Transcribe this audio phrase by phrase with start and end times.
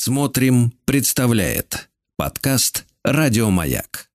[0.00, 4.06] Смотрим, представляет подкаст Радиомаяк.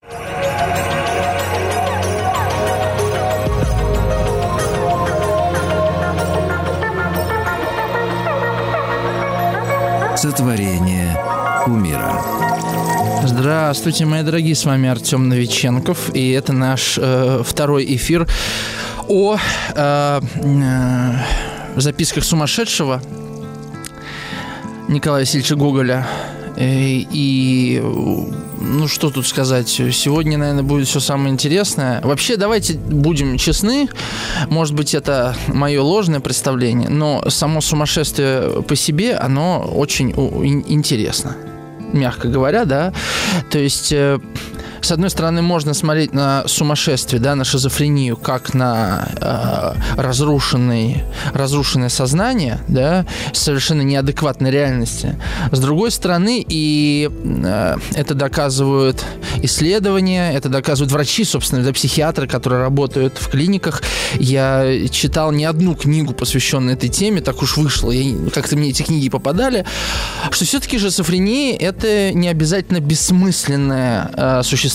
[10.16, 11.18] Сотворение
[11.68, 12.22] умира.
[13.26, 18.26] Здравствуйте, мои дорогие, с вами Артем Новиченков, и это наш э, второй эфир
[19.10, 21.12] о э, э,
[21.76, 23.02] записках сумасшедшего
[24.94, 26.08] Николая Васильевича Гоголя.
[26.56, 26.64] Э,
[27.12, 27.82] И,
[28.62, 32.00] ну, что тут сказать, сегодня, наверное, будет все самое интересное.
[32.02, 33.90] Вообще, давайте будем честны,
[34.50, 40.12] может быть, это мое ложное представление, но само сумасшествие по себе, оно очень
[40.68, 41.36] интересно,
[41.92, 42.94] мягко говоря, да.
[43.50, 43.94] То есть...
[44.84, 51.88] с одной стороны, можно смотреть на сумасшествие, да, на шизофрению, как на э, разрушенный, разрушенное
[51.88, 55.18] сознание, да, совершенно неадекватной реальности.
[55.52, 59.06] С другой стороны, и э, это доказывают
[59.42, 63.84] исследования, это доказывают врачи, собственно, да, психиатры, которые работают в клиниках.
[64.16, 67.94] Я читал не одну книгу, посвященную этой теме, так уж вышло,
[68.34, 69.66] как-то мне эти книги попадали,
[70.32, 74.73] что все-таки шизофрения– это не обязательно бессмысленное э, существование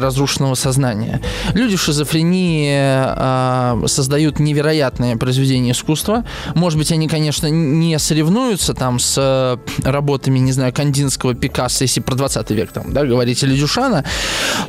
[0.00, 1.20] разрушенного сознания.
[1.54, 6.24] Люди в шизофрении э, создают невероятные произведения искусства.
[6.54, 9.56] Может быть, они, конечно, не соревнуются там с э,
[9.88, 14.04] работами, не знаю, Кандинского, Пикассо, если про 20 век там, да, говорить, или Дюшана,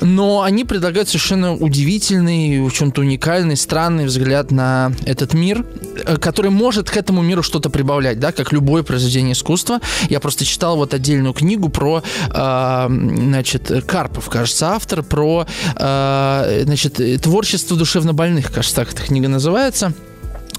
[0.01, 5.65] но они предлагают совершенно удивительный, в чем-то уникальный, странный взгляд на этот мир,
[6.05, 9.79] э, который может к этому миру что-то прибавлять, да, как любое произведение искусства.
[10.09, 16.99] Я просто читал вот отдельную книгу про, э, значит, Карпов, кажется, автор, про, э, значит,
[17.21, 19.93] творчество душевнобольных, кажется, так эта книга называется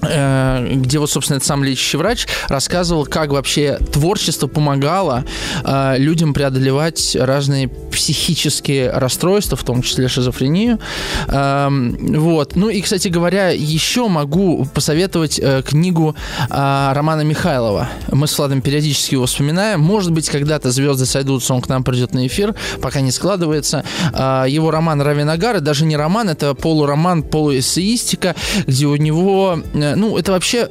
[0.02, 5.24] где вот, собственно, этот сам лечащий врач рассказывал, как вообще творчество помогало
[5.64, 10.80] э, людям преодолевать разные психические расстройства, в том числе шизофрению.
[11.28, 12.56] Эм, вот.
[12.56, 16.16] Ну и, кстати говоря, еще могу посоветовать э, книгу
[16.50, 17.88] э, Романа Михайлова.
[18.10, 19.80] Мы с Владом периодически его вспоминаем.
[19.80, 23.84] Может быть, когда-то звезды сойдутся, он к нам придет на эфир, пока не складывается.
[24.12, 28.34] Э, его роман Равинагар, даже не роман, это полуроман, полуэссеистика,
[28.66, 30.68] где у него, э, ну, это вообще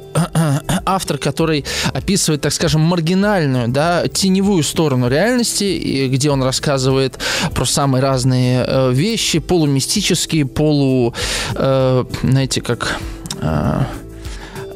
[0.86, 7.18] автор, который описывает, так скажем, маргинальную, да, теневую сторону реальности, и где он рассказывает
[7.54, 11.14] про самые разные э, вещи, полумистические, полу,
[11.54, 12.96] э, знаете, как,
[13.40, 13.80] э,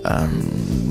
[0.04, 0.28] э,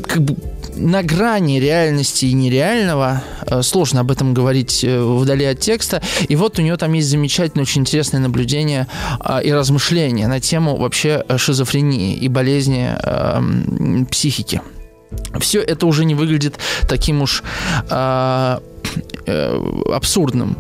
[0.08, 0.36] как бы
[0.76, 3.24] на грани реальности и нереального.
[3.48, 6.02] Э, Сложно об этом говорить э, вдали от текста.
[6.28, 8.88] И вот у него там есть замечательное, очень интересное наблюдение
[9.20, 14.62] а, и размышления на тему вообще э, шизофрении и болезни э, м, психики.
[15.40, 16.56] Все это уже не выглядит
[16.88, 17.44] таким уж
[17.90, 18.60] э,
[19.94, 20.58] абсурдным.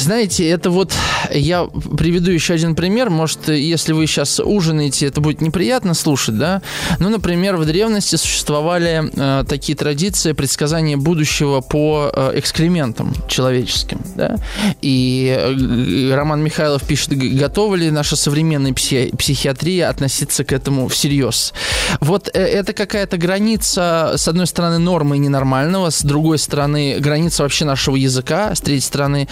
[0.00, 0.92] Знаете, это вот
[1.32, 3.10] я приведу еще один пример.
[3.10, 6.62] Может, если вы сейчас ужинаете, это будет неприятно слушать, да?
[6.98, 14.36] Ну, например, в древности существовали э, такие традиции предсказания будущего по э, экскрементам человеческим, да?
[14.80, 20.88] И э, Роман Михайлов пишет, «Г- готова ли наша современная пси- психиатрия относиться к этому
[20.88, 21.52] всерьез?
[22.00, 27.64] Вот э, это какая-то граница, с одной стороны, нормы ненормального, с другой стороны, граница вообще
[27.64, 29.28] нашего языка, с третьей стороны,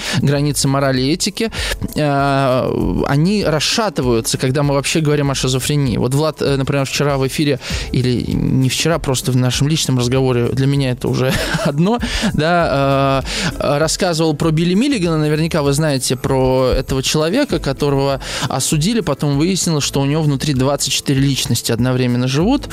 [0.56, 1.50] границы морали и этики,
[1.94, 5.98] э, они расшатываются, когда мы вообще говорим о шизофрении.
[5.98, 7.58] Вот Влад, э, например, вчера в эфире,
[7.92, 11.32] или не вчера, просто в нашем личном разговоре, для меня это уже
[11.66, 11.98] одно,
[12.34, 13.22] да,
[13.60, 19.84] э, рассказывал про Билли Миллигана, наверняка вы знаете про этого человека, которого осудили, потом выяснилось,
[19.84, 22.68] что у него внутри 24 личности одновременно живут,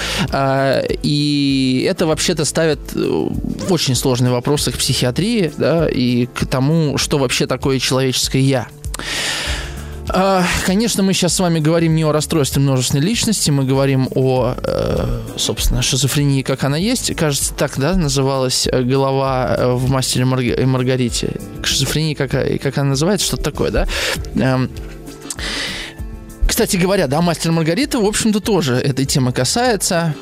[1.03, 2.79] и это вообще-то ставит
[3.69, 8.67] очень сложные вопросы к психиатрии, да, и к тому, что вообще такое человеческое «я».
[10.09, 14.55] А, Конечно, мы сейчас с вами говорим не о расстройстве множественной личности, мы говорим о,
[14.61, 17.15] э, собственно, шизофрении, как она есть.
[17.15, 21.33] Кажется, так, да, называлась э, голова э, в «Мастере и Маргарите».
[21.63, 23.87] Шизофрения, как, как она называется, что-то такое, да?
[24.35, 24.69] Эм,
[26.47, 30.13] Кстати говоря, да, «Мастер Маргарита», в общем-то, тоже этой темы касается.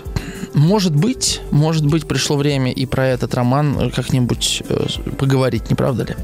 [0.53, 4.85] Может быть, может быть, пришло время и про этот роман э, как-нибудь э,
[5.17, 6.15] поговорить, не правда ли?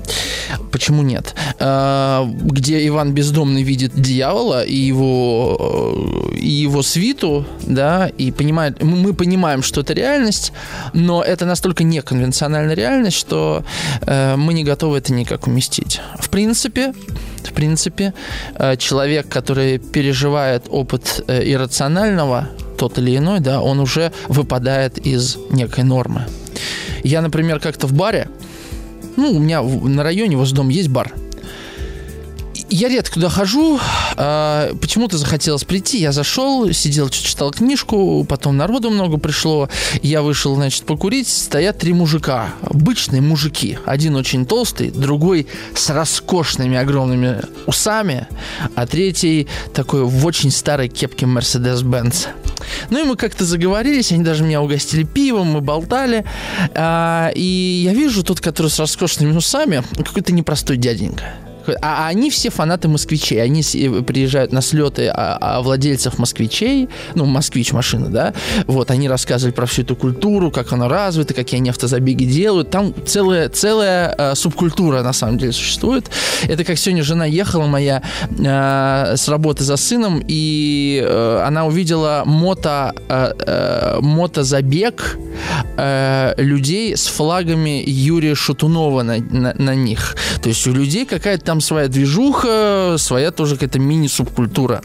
[0.71, 1.35] Почему нет?
[1.59, 9.13] Э, где Иван Бездомный видит дьявола и его, и его свиту, да, и понимает, мы
[9.13, 10.53] понимаем, что это реальность,
[10.93, 13.63] но это настолько неконвенциональная реальность, что
[14.05, 16.01] мы не готовы это никак уместить.
[16.19, 16.93] В принципе,
[17.43, 18.13] в принципе,
[18.77, 26.25] человек, который переживает опыт иррационального, тот или иной, да, он уже выпадает из некой нормы.
[27.03, 28.29] Я, например, как-то в баре,
[29.15, 31.13] ну, у меня на районе возле дома есть бар–
[32.69, 33.79] я редко туда хожу.
[34.17, 35.99] А, почему-то захотелось прийти.
[35.99, 39.69] Я зашел, сидел, читал книжку, потом народу много пришло.
[40.01, 41.27] Я вышел, значит, покурить.
[41.27, 42.49] Стоят три мужика.
[42.61, 43.77] Обычные мужики.
[43.85, 48.27] Один очень толстый, другой с роскошными огромными усами,
[48.75, 52.27] а третий такой в очень старой кепке Mercedes-Benz.
[52.89, 56.25] Ну и мы как-то заговорились, они даже меня угостили пивом, мы болтали.
[56.73, 61.46] А, и я вижу тот, который с роскошными усами, какой-то непростой дяденька
[61.81, 63.41] а они все фанаты москвичей.
[63.41, 63.61] Они
[64.01, 68.33] приезжают на слеты а, а владельцев москвичей, ну, москвич машины, да,
[68.65, 72.69] вот, они рассказывали про всю эту культуру, как она развита, какие они автозабеги делают.
[72.69, 76.09] Там целая, целая э, субкультура, на самом деле, существует.
[76.43, 82.23] Это как сегодня жена ехала моя э, с работы за сыном, и э, она увидела
[82.25, 85.17] мото, э, э, мотозабег
[85.77, 90.15] э, людей с флагами Юрия Шатунова на, на, на них.
[90.41, 94.81] То есть у людей какая-то там там своя движуха, своя тоже какая-то мини-субкультура.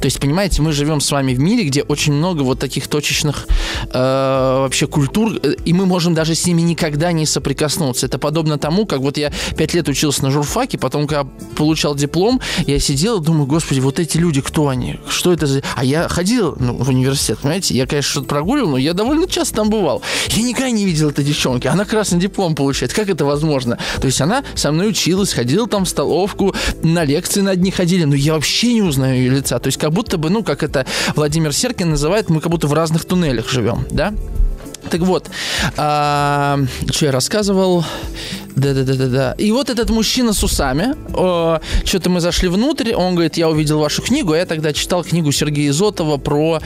[0.00, 3.46] То есть, понимаете, мы живем с вами в мире, где очень много вот таких точечных
[3.92, 8.06] э, вообще культур, э, и мы можем даже с ними никогда не соприкоснуться.
[8.06, 11.26] Это подобно тому, как вот я пять лет учился на журфаке, потом, когда
[11.56, 14.98] получал диплом, я сидел и думаю, господи, вот эти люди, кто они?
[15.08, 15.62] Что это за...
[15.74, 17.74] А я ходил ну, в университет, понимаете?
[17.74, 20.02] Я, конечно, что-то прогуливал, но я довольно часто там бывал.
[20.28, 21.66] Я никогда не видел этой девчонки.
[21.66, 22.92] Она красный диплом получает.
[22.92, 23.78] Как это возможно?
[24.00, 28.04] То есть она со мной училась, ходила там в столовку, на лекции на одни ходили,
[28.04, 29.58] но я вообще не узнаю ее лица.
[29.58, 30.84] То есть как будто бы, ну, как это
[31.14, 34.12] Владимир Серкин называет, мы как будто в разных туннелях живем, да?
[34.90, 35.30] Так вот,
[35.76, 36.58] а,
[36.90, 37.84] что я рассказывал?
[38.56, 39.34] Да-да-да-да-да.
[39.38, 43.78] И вот этот мужчина с усами, э, что-то мы зашли внутрь, он говорит, я увидел
[43.78, 46.60] вашу книгу, а я тогда читал книгу Сергея Изотова про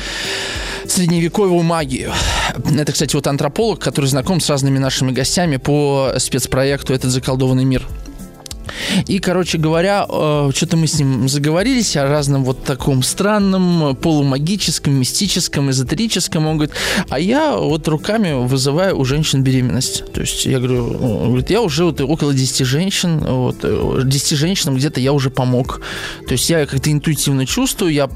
[0.86, 2.12] средневековую магию.
[2.78, 7.82] Это, кстати, вот антрополог, который знаком с разными нашими гостями по спецпроекту «Этот заколдованный мир».
[9.06, 14.94] И, короче говоря, э, что-то мы с ним заговорились о разном вот таком странном, полумагическом,
[14.94, 16.46] мистическом, эзотерическом.
[16.46, 16.74] Он говорит,
[17.08, 20.04] а я вот руками вызываю у женщин беременность.
[20.12, 23.56] То есть я говорю, он говорит, я уже вот около 10 женщин, вот,
[24.06, 25.80] 10 э, женщинам где-то я уже помог.
[26.26, 28.08] То есть я как-то интуитивно чувствую, я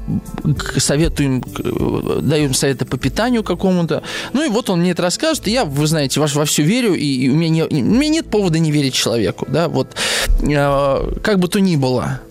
[0.77, 4.03] советую им, э, даю им советы по питанию какому-то.
[4.33, 6.93] Ну и вот он мне это рассказывает, и я, вы знаете, во, во все верю,
[6.93, 9.95] и у меня, не, у меня нет повода не верить человеку, да, вот
[10.38, 10.38] Э,
[11.21, 12.21] как бы то ни было,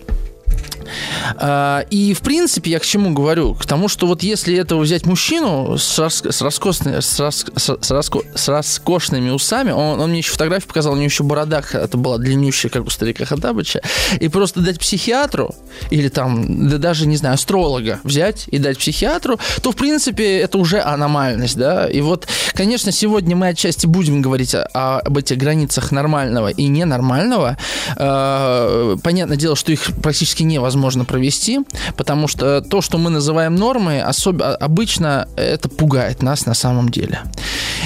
[1.89, 3.55] и, в принципе, я к чему говорю?
[3.55, 7.91] К тому, что вот если этого взять мужчину с, рас, с, раскосными, с, рас, с,
[7.91, 11.97] раско, с роскошными усами, он, он мне еще фотографию показал, у него еще борода это
[11.97, 13.81] была длиннющая, как у старика Хадабыча,
[14.19, 15.55] и просто дать психиатру,
[15.89, 20.57] или там, да даже, не знаю, астролога взять и дать психиатру, то, в принципе, это
[20.57, 25.91] уже аномальность, да, и вот, конечно, сегодня мы отчасти будем говорить о, об этих границах
[25.91, 27.57] нормального и ненормального.
[27.95, 31.59] Э, понятное дело, что их практически невозможно можно провести,
[31.97, 37.19] потому что то, что мы называем нормой, особо, обычно это пугает нас на самом деле.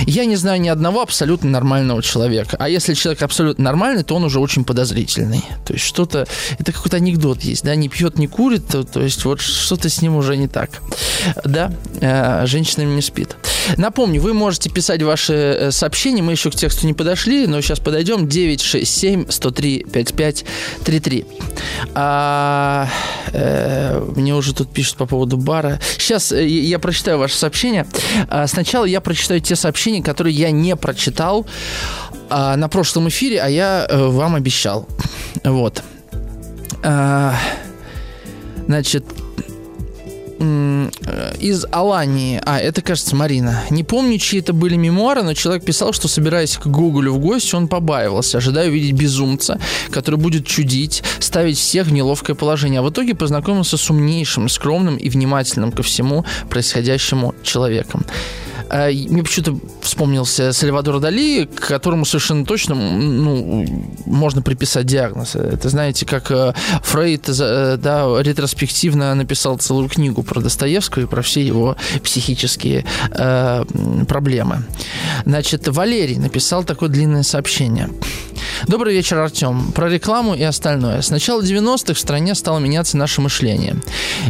[0.05, 2.57] Я не знаю ни одного абсолютно нормального человека.
[2.59, 5.43] А если человек абсолютно нормальный, то он уже очень подозрительный.
[5.65, 6.27] То есть что-то...
[6.59, 7.75] Это какой-то анекдот есть, да?
[7.75, 10.81] Не пьет, не курит, то, то есть вот что-то с ним уже не так.
[11.43, 11.71] Да?
[12.01, 13.35] Э, женщинами не спит.
[13.77, 16.21] Напомню, вы можете писать ваши э, сообщения.
[16.21, 18.27] Мы еще к тексту не подошли, но сейчас подойдем.
[18.27, 21.25] 967 103 5533.
[21.93, 22.87] А,
[23.22, 25.79] э, мне уже тут пишут по поводу бара.
[25.97, 27.85] Сейчас э, я прочитаю ваше сообщение.
[28.29, 31.45] А, сначала я прочитаю те сообщения, которые я не прочитал
[32.29, 34.87] а, на прошлом эфире, а я э, вам обещал.
[35.43, 35.83] Вот.
[36.83, 37.35] А,
[38.67, 39.32] значит, Э,
[41.39, 42.41] из Алании.
[42.45, 43.63] А, это, кажется, Марина.
[43.69, 47.55] Не помню, чьи это были мемуары, но человек писал, что, собираясь к Гуглю в гости,
[47.55, 49.59] он побаивался, ожидая увидеть безумца,
[49.91, 52.79] который будет чудить, ставить всех в неловкое положение.
[52.79, 58.05] А в итоге познакомился с умнейшим, скромным и внимательным ко всему происходящему человеком.
[58.69, 63.65] А, мне почему-то вспомнился Сальвадор Дали, к которому совершенно точно ну,
[64.05, 65.35] можно приписать диагноз.
[65.35, 71.21] Это, знаете, как э, Фрейд э, да, ретроспективно написал целую книгу про Достоевского и про
[71.21, 73.65] все его психические э,
[74.07, 74.63] проблемы.
[75.25, 77.89] Значит, Валерий написал такое длинное сообщение.
[78.67, 79.71] Добрый вечер, Артем.
[79.73, 81.01] Про рекламу и остальное.
[81.01, 83.75] С начала 90-х в стране стало меняться наше мышление.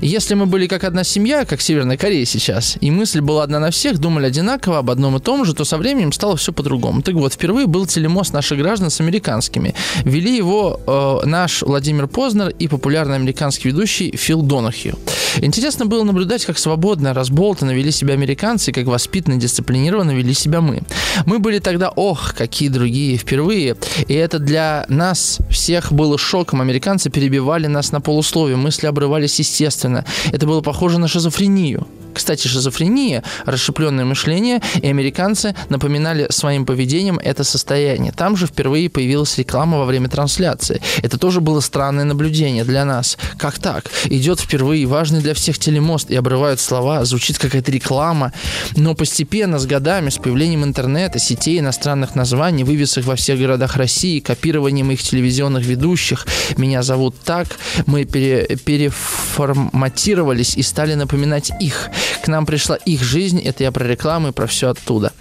[0.02, 3.70] Если мы были как одна семья, как Северная Корея сейчас, и мысль была одна на
[3.70, 7.02] всех, думали одинаково об одном и том же, то со временем стало все по-другому.
[7.02, 9.76] Так вот, впервые был телемост наших граждан с американскими.
[10.04, 14.98] Вели его э, наш Владимир Познер и популярный американский ведущий Фил Донахью.
[15.38, 20.82] Интересно было наблюдать, как свободно, разболтанно вели себя американцы, как воспитанно, дисциплинированно вели себя мы.
[21.28, 23.76] Мы были тогда, ох, какие другие, впервые.
[24.08, 26.62] И это для нас всех было шоком.
[26.62, 30.06] Американцы перебивали нас на полусловие, мысли обрывались естественно.
[30.32, 31.86] Это было похоже на шизофрению.
[32.14, 38.12] Кстати, шизофрения, расщепленное мышление, и американцы напоминали своим поведением это состояние.
[38.12, 40.82] Там же впервые появилась реклама во время трансляции.
[41.02, 43.18] Это тоже было странное наблюдение для нас.
[43.38, 43.86] Как так?
[44.06, 48.32] Идет впервые важный для всех телемост, и обрывают слова, звучит какая-то реклама.
[48.76, 54.20] Но постепенно, с годами, с появлением интернета, сетей иностранных названий, вывесок во всех городах России,
[54.20, 56.28] копированием их телевизионных ведущих,
[56.58, 57.48] меня зовут так,
[57.86, 61.90] мы пере, переформатировались и стали напоминать их.
[62.22, 65.12] К нам пришла их жизнь, это я про рекламу и про все оттуда.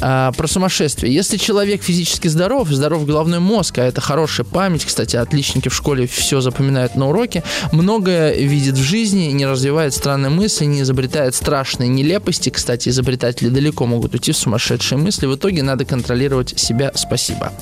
[0.00, 1.12] А, про сумасшествие.
[1.12, 6.06] Если человек физически здоров, здоров головной мозг, а это хорошая память, кстати, отличники в школе
[6.06, 7.42] все запоминают на уроке,
[7.72, 12.50] многое видит в жизни, не развивает странные мысли, не изобретает страшные нелепости.
[12.50, 15.26] Кстати, изобретатели далеко могут уйти в сумасшедшие мысли.
[15.26, 16.92] В итоге надо контролировать себя.
[16.94, 17.52] Спасибо.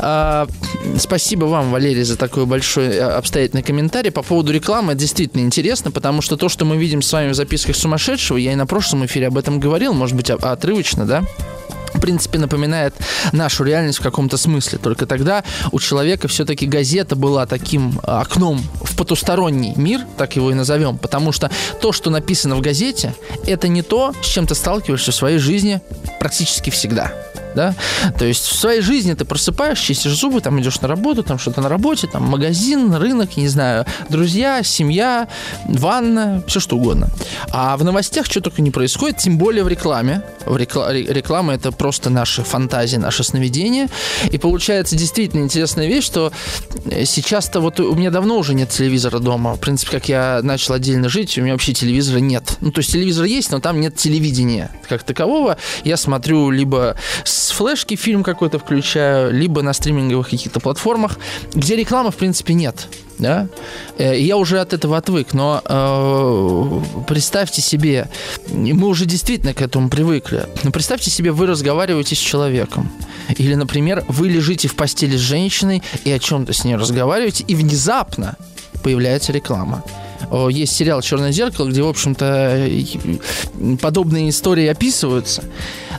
[0.00, 0.46] А,
[0.98, 4.10] спасибо вам, Валерий, за такой большой э, обстоятельный комментарий.
[4.10, 7.34] По поводу рекламы, это действительно интересно, потому что то, что мы видим с вами в
[7.34, 11.24] записках сумасшедшего, я и на прошлом эфире об этом говорил, может быть, отрывочно, да?
[12.02, 12.94] Принципе, напоминает
[13.32, 14.78] нашу реальность в каком-то смысле.
[14.78, 20.54] Только тогда у человека все-таки газета была таким окном в потусторонний мир, так его и
[20.54, 23.14] назовем, потому что то, что написано в газете,
[23.46, 25.80] это не то, с чем ты сталкиваешься в своей жизни
[26.18, 27.12] практически всегда
[27.54, 27.74] да,
[28.18, 31.60] то есть в своей жизни ты просыпаешь, чистишь зубы, там идешь на работу, там что-то
[31.60, 35.28] на работе, там магазин, рынок, не знаю, друзья, семья,
[35.64, 37.08] ванна, все что угодно.
[37.50, 40.22] А в новостях что только не происходит, тем более в рекламе.
[40.46, 43.88] В рекла- реклама это просто наши фантазии, наши сновидения.
[44.30, 46.32] И получается действительно интересная вещь, что
[47.04, 49.54] сейчас-то вот у меня давно уже нет телевизора дома.
[49.54, 52.56] В принципе, как я начал отдельно жить, у меня вообще телевизора нет.
[52.60, 55.56] Ну, то есть телевизор есть, но там нет телевидения как такового.
[55.84, 61.18] Я смотрю либо с с флешки фильм какой-то включаю, либо на стриминговых каких-то платформах,
[61.52, 62.88] где рекламы, в принципе, нет.
[63.18, 63.48] Да?
[63.98, 68.08] Э, я уже от этого отвык, но э, представьте себе,
[68.48, 72.90] мы уже действительно к этому привыкли, но представьте себе, вы разговариваете с человеком,
[73.36, 77.54] или, например, вы лежите в постели с женщиной и о чем-то с ней разговариваете, и
[77.54, 78.36] внезапно
[78.82, 79.84] появляется реклама
[80.50, 82.68] есть сериал «Черное зеркало», где, в общем-то,
[83.80, 85.44] подобные истории описываются.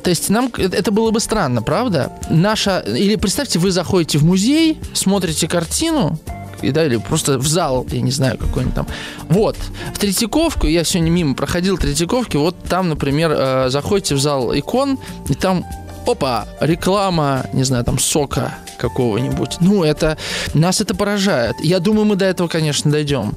[0.04, 2.12] То есть нам это было бы странно, правда?
[2.30, 2.80] Наша...
[2.80, 6.20] Или представьте, вы заходите в музей, смотрите картину,
[6.62, 8.88] и, да, или просто в зал, я не знаю, какой-нибудь там.
[9.30, 9.58] Вот,
[9.94, 14.98] в Третьяковку, я сегодня мимо проходил Третьяковки, вот там, например, э, заходите в зал икон,
[15.28, 15.66] и там,
[16.08, 19.58] опа, реклама, не знаю, там, сока какого-нибудь.
[19.60, 20.18] Ну, это,
[20.54, 21.56] нас это поражает.
[21.62, 23.36] Я думаю, мы до этого, конечно, дойдем.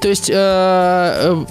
[0.00, 1.44] То есть, э, э,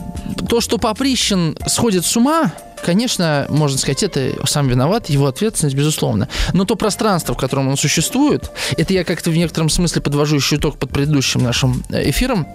[0.48, 2.52] то, что Поприщин сходит с ума,
[2.84, 6.28] конечно, можно сказать, это сам виноват, его ответственность, безусловно.
[6.54, 10.56] Но то пространство, в котором он существует, это я как-то в некотором смысле подвожу еще
[10.56, 12.48] итог под предыдущим нашим э, эфиром,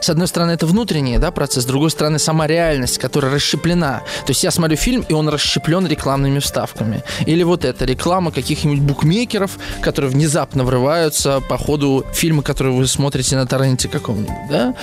[0.00, 4.02] с одной стороны, это внутренний да, процесс, с другой стороны, сама реальность, которая расщеплена.
[4.26, 7.02] То есть я смотрю фильм, и он расщеплен рекламными вставками.
[7.26, 13.36] Или вот это, реклама каких-нибудь букмекеров, которые внезапно врываются по ходу фильма, который вы смотрите
[13.36, 14.74] на торренте каком-нибудь, да?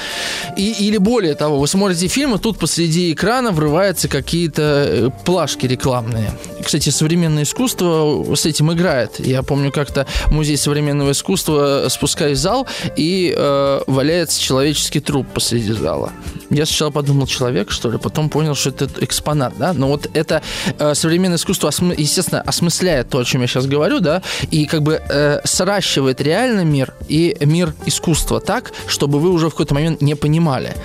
[0.58, 5.66] И, или более того, вы смотрите фильм, и тут посреди экрана врываются какие-то э, плашки
[5.66, 6.32] рекламные.
[6.64, 9.20] Кстати, современное искусство с этим играет.
[9.20, 15.74] Я помню, как-то музей современного искусства спускаюсь в зал, и э, валяется человеческий труп посреди
[15.74, 16.12] зала.
[16.50, 19.74] Я сначала подумал, человек, что ли, потом понял, что это экспонат, да.
[19.74, 20.42] Но вот это
[20.78, 24.22] э, современное искусство, осмы- естественно, осмысляет то, о чем я сейчас говорю, да,
[24.52, 29.52] и как бы э, сращивает реальный мир и мир искусства так, чтобы вы уже в
[29.52, 30.76] какой-то момент не понимали,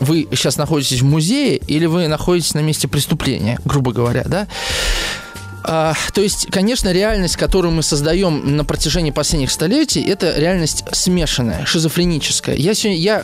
[0.00, 4.46] вы сейчас находитесь в музее или вы находитесь на месте преступления, грубо говоря, да.
[5.64, 11.64] А, то есть, конечно, реальность, которую мы создаем на протяжении последних столетий, это реальность смешанная,
[11.66, 12.56] шизофреническая.
[12.56, 13.22] Я сегодня, я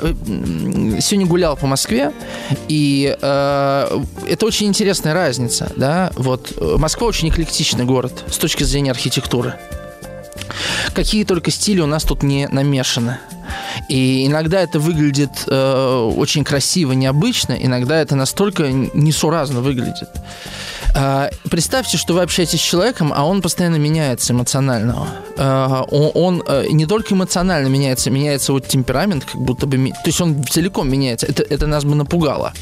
[1.00, 2.12] сегодня гулял по Москве,
[2.68, 6.10] и э, это очень интересная разница, да.
[6.16, 9.54] Вот Москва очень эклектичный город с точки зрения архитектуры.
[10.94, 13.18] Какие только стили у нас тут не намешаны.
[13.88, 20.08] И иногда это выглядит э, очень красиво, необычно, иногда это настолько несуразно выглядит.
[20.94, 25.08] А, представьте, что вы общаетесь с человеком, а он постоянно меняется эмоционально.
[25.36, 29.76] А, он, э, не только эмоционально меняется, меняется вот темперамент, как будто бы...
[29.76, 31.26] То есть он целиком меняется.
[31.26, 32.52] Это, это нас бы напугало.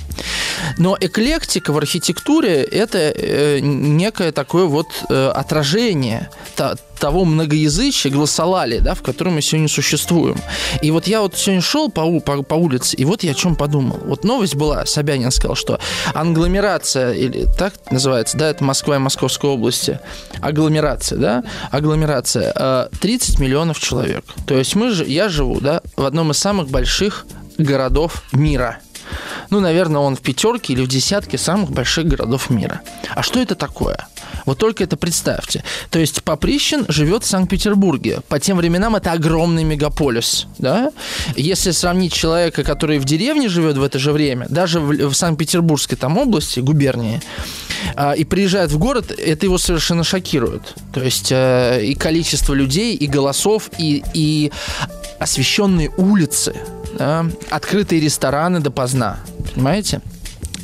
[0.78, 6.30] Но эклектика в архитектуре– это э, некое такое вот э, отражение
[7.02, 10.36] того многоязычия, гласолалия, да, в котором мы сегодня существуем.
[10.82, 13.56] И вот я вот сегодня шел по, по, по улице, и вот я о чем
[13.56, 13.98] подумал.
[14.04, 15.80] Вот новость была, Собянин сказал, что
[16.14, 19.98] агломерация, или так называется, да, это Москва и Московская области,
[20.40, 24.24] агломерация, да, агломерация, 30 э, миллионов человек.
[24.46, 27.26] То есть мы же, я живу, да, в одном из самых больших
[27.58, 28.78] городов мира–
[29.50, 32.80] ну, наверное, он в пятерке или в десятке самых больших городов мира.
[33.14, 34.06] А что это такое?
[34.46, 35.64] Вот только это представьте.
[35.90, 38.20] То есть Поприщин живет в Санкт-Петербурге.
[38.28, 40.46] По тем временам это огромный мегаполис.
[40.58, 40.92] Да?
[41.36, 45.96] Если сравнить человека, который в деревне живет в это же время, даже в, в Санкт-Петербургской
[45.96, 47.20] там области, губернии,
[47.96, 50.74] э, и приезжает в город, это его совершенно шокирует.
[50.92, 54.52] То есть э, и количество людей, и голосов, и, и
[55.18, 56.54] освещенные улицы,
[56.98, 59.18] да, открытые рестораны допоздна.
[59.54, 60.00] Понимаете?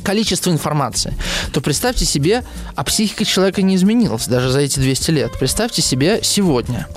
[0.03, 1.13] Количество информации,
[1.51, 2.43] то представьте себе,
[2.75, 5.31] а психика человека не изменилась даже за эти 200 лет.
[5.39, 6.87] Представьте себе сегодня.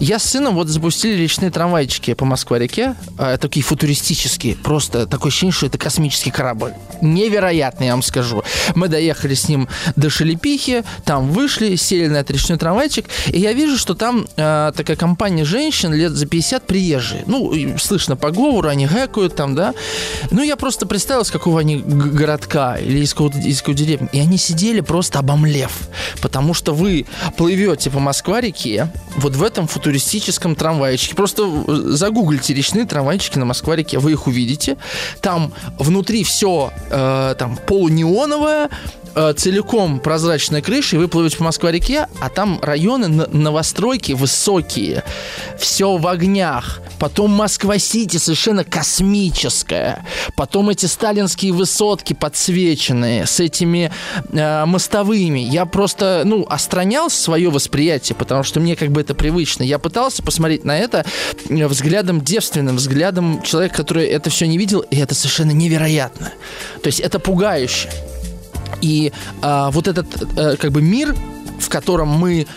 [0.00, 5.52] Я с сыном вот запустили речные трамвайчики по Москва-реке, э, такие футуристические, просто такое ощущение,
[5.52, 6.72] что это космический корабль.
[7.00, 8.42] Невероятно, я вам скажу.
[8.74, 13.52] Мы доехали с ним до Шелепихи, там вышли, сели на этот речной трамвайчик, и я
[13.52, 17.24] вижу, что там э, такая компания женщин лет за 50 приезжие.
[17.26, 19.74] Ну, слышно по говору, они гэкают там, да.
[20.30, 24.08] Ну, я просто представил, с какого они городка городка или из какой-то, из какой деревни.
[24.12, 25.72] И они сидели просто обомлев.
[26.20, 27.06] Потому что вы
[27.36, 31.14] плывете по Москва-реке вот в этом футуристическом трамвайчике.
[31.14, 31.48] Просто
[31.94, 33.98] загуглите речные трамвайчики на Москва-реке.
[33.98, 34.76] Вы их увидите.
[35.20, 38.68] Там внутри все э, там полунеоновое,
[39.14, 45.04] э, целиком прозрачная крыша, и вы плывете по Москва-реке, а там районы новостройки высокие,
[45.58, 46.80] все в огнях.
[46.98, 50.04] Потом Москва-Сити совершенно космическая.
[50.36, 53.92] Потом эти сталинские высотки подсвеченные с этими
[54.32, 55.38] э, мостовыми.
[55.38, 59.62] Я просто, ну, остранял свое восприятие, потому что мне как бы это привычно.
[59.62, 61.04] Я пытался посмотреть на это
[61.48, 66.32] э, взглядом девственным, взглядом человека, который это все не видел, и это совершенно невероятно.
[66.82, 67.90] То есть это пугающе.
[68.80, 70.06] И э, вот этот
[70.36, 71.14] э, как бы мир,
[71.60, 72.48] в котором мы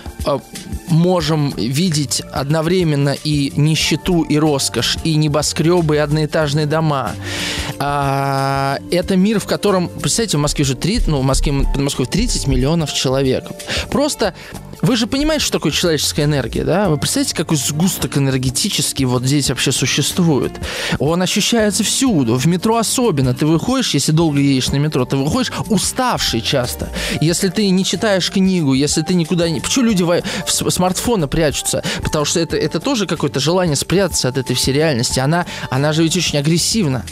[0.87, 7.13] можем видеть одновременно и нищету, и роскошь, и небоскребы, и одноэтажные дома.
[7.79, 12.07] А, это мир, в котором, представьте, в Москве же 3, ну, в Москве, под Москвой
[12.07, 13.45] 30 миллионов человек.
[13.89, 14.33] Просто
[14.85, 16.89] вы же понимаете, что такое человеческая энергия, да?
[16.89, 20.53] Вы представляете, какой сгусток энергетический вот здесь вообще существует?
[20.99, 23.33] Он ощущается всюду, в метро особенно.
[23.33, 26.89] Ты выходишь, если долго едешь на метро, ты выходишь уставший часто.
[27.19, 29.59] Если ты не читаешь книгу, если ты никуда не...
[29.59, 31.83] Почему люди в, в смартфоны прячутся?
[32.03, 35.19] Потому что это, это тоже какое-то желание спрятаться от этой всей реальности.
[35.19, 37.03] Она, она же ведь очень агрессивна.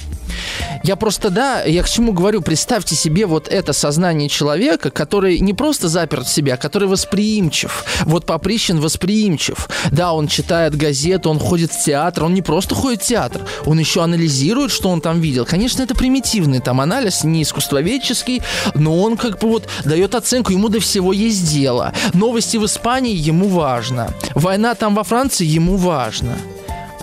[0.83, 5.53] Я просто, да, я к чему говорю, представьте себе вот это сознание человека, который не
[5.53, 7.85] просто заперт в себя, а который восприимчив.
[8.05, 9.69] Вот Поприщин восприимчив.
[9.91, 13.79] Да, он читает газету, он ходит в театр, он не просто ходит в театр, он
[13.79, 15.45] еще анализирует, что он там видел.
[15.45, 18.41] Конечно, это примитивный там анализ, не искусствоведческий,
[18.73, 21.93] но он как бы вот дает оценку, ему до всего есть дело.
[22.13, 24.13] Новости в Испании ему важно.
[24.35, 26.37] Война там во Франции ему важно.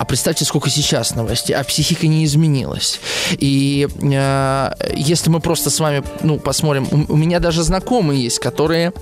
[0.01, 2.99] А представьте, сколько сейчас новостей, а психика не изменилась.
[3.33, 8.39] И э, если мы просто с вами, ну, посмотрим, у, у меня даже знакомые есть,
[8.39, 8.93] которые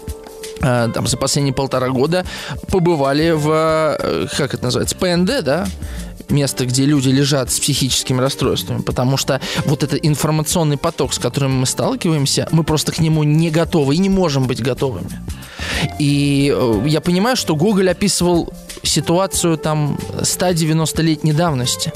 [0.61, 2.25] э, там за последние полтора года
[2.67, 3.49] побывали в,
[3.97, 5.67] э, как это называется, ПНД, да,
[6.27, 11.61] место, где люди лежат с психическими расстройствами, потому что вот этот информационный поток, с которым
[11.61, 15.21] мы сталкиваемся, мы просто к нему не готовы и не можем быть готовыми.
[15.97, 18.51] И э, я понимаю, что Гоголь описывал
[18.83, 21.91] ситуацию там 190-летней давности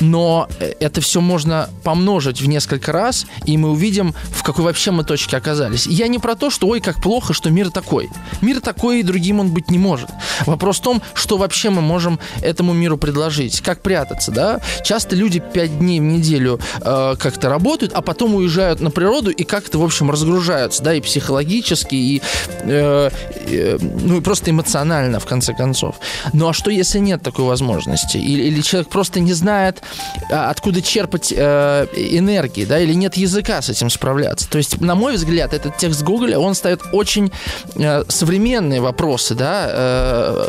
[0.00, 4.90] но э, это все можно помножить в несколько раз, и мы увидим, в какой вообще
[4.90, 5.86] мы точке оказались.
[5.86, 8.10] Я не про то, что ой, как плохо, что мир такой.
[8.40, 10.08] Мир такой, и другим он быть не может.
[10.46, 13.60] Вопрос в том, что вообще мы можем этому миру предложить.
[13.60, 14.60] Как прятаться, да?
[14.84, 19.44] Часто люди пять дней в неделю э, как-то работают, а потом уезжают на природу и
[19.44, 22.22] как-то, в общем, разгружаются, да, и психологически, и,
[22.62, 23.10] э,
[23.46, 25.96] э, ну, и просто эмоционально, в конце концов.
[26.32, 28.16] Ну, а что, если нет такой возможности?
[28.18, 29.82] Или, или человек просто не знает,
[30.30, 34.48] откуда черпать э, энергии, да, или нет языка с этим справляться.
[34.48, 37.32] То есть, на мой взгляд, этот текст Гоголя, он ставит очень
[37.76, 40.48] э, современные вопросы, да, э,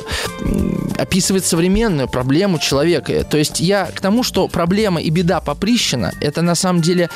[0.98, 3.24] описывает современную проблему человека.
[3.24, 7.10] То есть, я к тому, что проблема и беда Поприщина, это на самом деле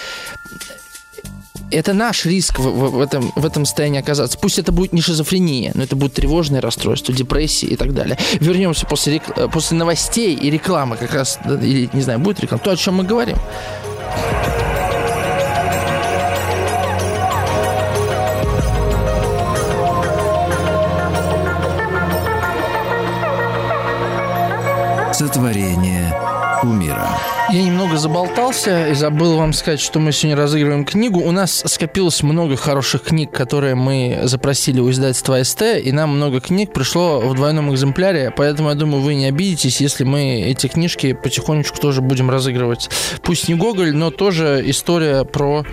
[1.74, 4.38] это наш риск в, в, этом, в этом состоянии оказаться.
[4.38, 8.18] Пусть это будет не шизофрения, но это будет тревожное расстройство, депрессия и так далее.
[8.40, 9.24] Вернемся после, рек...
[9.36, 12.96] Э, после новостей и рекламы как раз, или, не знаю, будет реклама, то, о чем
[12.96, 13.38] мы говорим.
[25.14, 26.16] Сотворение
[26.64, 27.33] умира.
[27.54, 31.20] Я немного заболтался и забыл вам сказать, что мы сегодня разыгрываем книгу.
[31.20, 36.42] У нас скопилось много хороших книг, которые мы запросили у издательства СТ, и нам много
[36.42, 41.14] книг пришло в двойном экземпляре, поэтому я думаю, вы не обидитесь, если мы эти книжки
[41.14, 42.90] потихонечку тоже будем разыгрывать.
[43.22, 45.64] Пусть не Гоголь, но тоже история про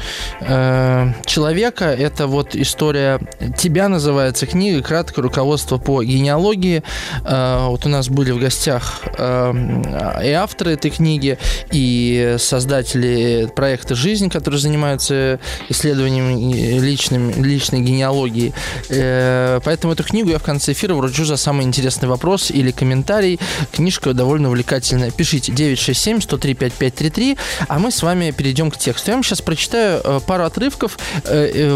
[0.42, 1.86] э, человека.
[1.86, 3.20] Это вот история
[3.56, 6.82] «Тебя» называется книга, краткое руководство по генеалогии.
[7.24, 11.38] Э, вот у нас были в гостях э, и авторы этой книги,
[11.72, 16.52] и создатели проекта «Жизнь», которые занимаются исследованием
[16.82, 18.52] личным, личной генеалогии.
[18.88, 23.38] Э, поэтому эту книгу я в конце эфира вручу за самый интересный вопрос или комментарий.
[23.72, 25.10] Книжка довольно увлекательная.
[25.10, 29.10] Пишите 967-103-5533, а мы с вами перейдем к тексту.
[29.10, 31.68] Я вам сейчас прочитаю э, пару отрывков э,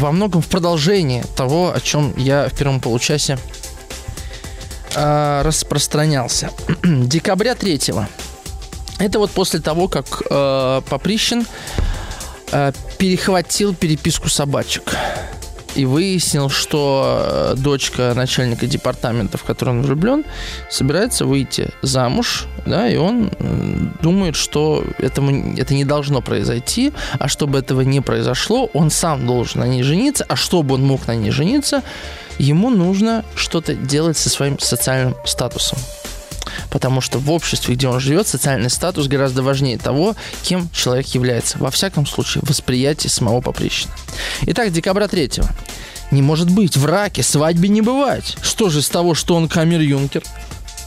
[0.00, 3.38] во многом в продолжение того, о чем я в первом получасе
[4.94, 6.50] распространялся.
[6.82, 7.78] Декабря 3
[8.98, 11.46] это вот после того, как э, Поприщин
[12.52, 14.94] э, перехватил переписку собачек
[15.74, 20.24] и выяснил, что э, дочка начальника департамента, в который он влюблен,
[20.70, 23.30] собирается выйти замуж, да, и он
[24.02, 29.60] думает, что этому, это не должно произойти, а чтобы этого не произошло, он сам должен
[29.60, 31.82] на ней жениться, а чтобы он мог на ней жениться,
[32.38, 35.78] ему нужно что-то делать со своим социальным статусом
[36.70, 41.58] потому что в обществе, где он живет, социальный статус гораздо важнее того, кем человек является.
[41.58, 43.92] Во всяком случае, восприятие самого Поприщина.
[44.42, 45.30] Итак, декабря 3
[46.10, 48.36] не может быть, в раке свадьбе не бывать.
[48.40, 50.22] Что же с того, что он камер-юнкер?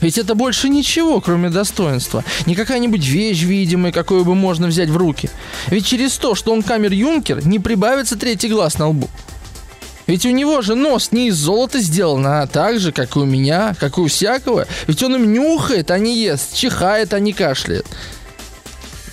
[0.02, 2.24] Ведь это больше ничего, кроме достоинства.
[2.46, 5.30] Не какая-нибудь вещь видимая, какую бы можно взять в руки.
[5.68, 9.10] Ведь через то, что он камер-юнкер, не прибавится третий глаз на лбу.
[10.10, 13.26] Ведь у него же нос не из золота сделан, а так же, как и у
[13.26, 14.66] меня, как и у всякого.
[14.88, 17.86] Ведь он им нюхает, а не ест, чихает, а не кашляет.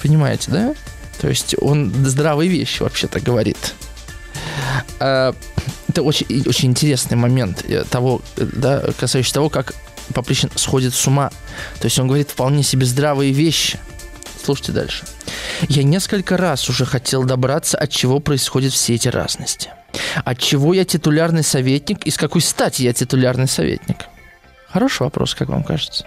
[0.01, 0.75] Понимаете, да?
[1.21, 3.75] То есть он здравые вещи вообще-то говорит.
[4.99, 5.35] А,
[5.89, 9.75] это очень, очень интересный момент э, того, да, касающийся того, как
[10.15, 11.29] Поприщин сходит с ума.
[11.79, 13.79] То есть он говорит вполне себе здравые вещи.
[14.43, 15.05] Слушайте дальше.
[15.69, 19.73] Я несколько раз уже хотел добраться, от чего происходят все эти разности.
[20.25, 23.97] От чего я титулярный советник и с какой стати я титулярный советник?
[24.69, 26.07] Хороший вопрос, как вам кажется?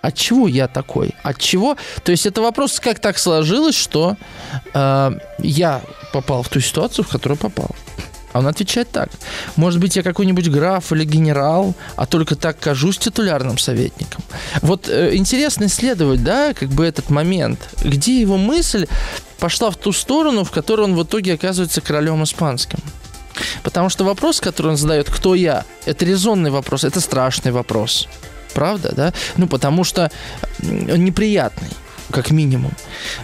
[0.00, 1.14] От чего я такой?
[1.22, 1.76] От чего?
[2.04, 4.16] То есть это вопрос, как так сложилось, что
[4.72, 7.70] э, я попал в ту ситуацию, в которую попал.
[8.32, 9.10] А он отвечает так.
[9.56, 14.22] Может быть, я какой-нибудь граф или генерал, а только так кажусь титулярным советником.
[14.62, 18.86] Вот э, интересно исследовать, да, как бы этот момент, где его мысль
[19.38, 22.78] пошла в ту сторону, в которой он в итоге оказывается королем испанским.
[23.62, 28.08] Потому что вопрос, который он задает, кто я, это резонный вопрос, это страшный вопрос.
[28.54, 29.12] Правда, да?
[29.36, 30.10] Ну, потому что
[30.62, 31.68] он неприятный
[32.10, 32.72] как минимум.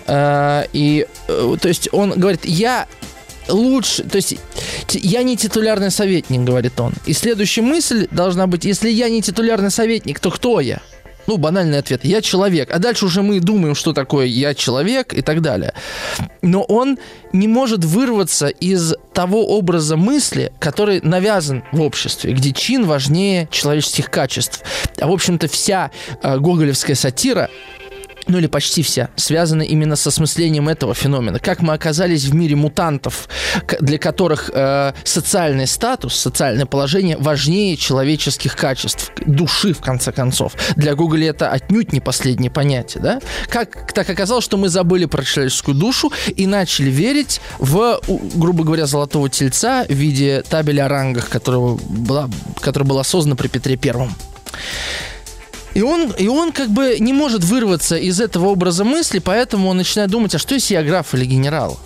[0.07, 2.87] Э, и, э, то есть, он говорит, я
[3.49, 4.37] лучше, то есть
[4.91, 6.93] я не титулярный советник, говорит он.
[7.07, 10.81] И следующая мысль должна быть, если я не титулярный советник, то кто я?
[11.27, 12.05] Ну, банальный ответ.
[12.05, 12.71] Я человек.
[12.73, 15.75] А дальше уже мы думаем, что такое я человек и так далее.
[16.43, 16.99] Но он
[17.33, 24.11] не может вырваться из того образа мысли, который навязан в обществе, где чин важнее человеческих
[24.11, 24.63] качеств.
[25.01, 25.91] А, в общем-то, вся
[26.23, 27.49] э, гоголевская сатира
[28.27, 31.39] ну или почти вся, связаны именно с осмыслением этого феномена.
[31.39, 33.29] Как мы оказались в мире мутантов,
[33.81, 40.55] для которых э, социальный статус, социальное положение важнее человеческих качеств, души, в конце концов.
[40.77, 43.21] Для Google это отнюдь не последнее понятие, да?
[43.49, 48.01] Как так оказалось, что мы забыли про человеческую душу и начали верить в,
[48.35, 52.29] грубо говоря, золотого тельца в виде табеля о рангах, которого была,
[52.61, 54.15] которая была создана при Петре Первом.
[55.75, 59.77] И он, и он как бы не может вырваться из этого образа мысли, поэтому он
[59.77, 61.79] начинает думать, а что если я граф или генерал?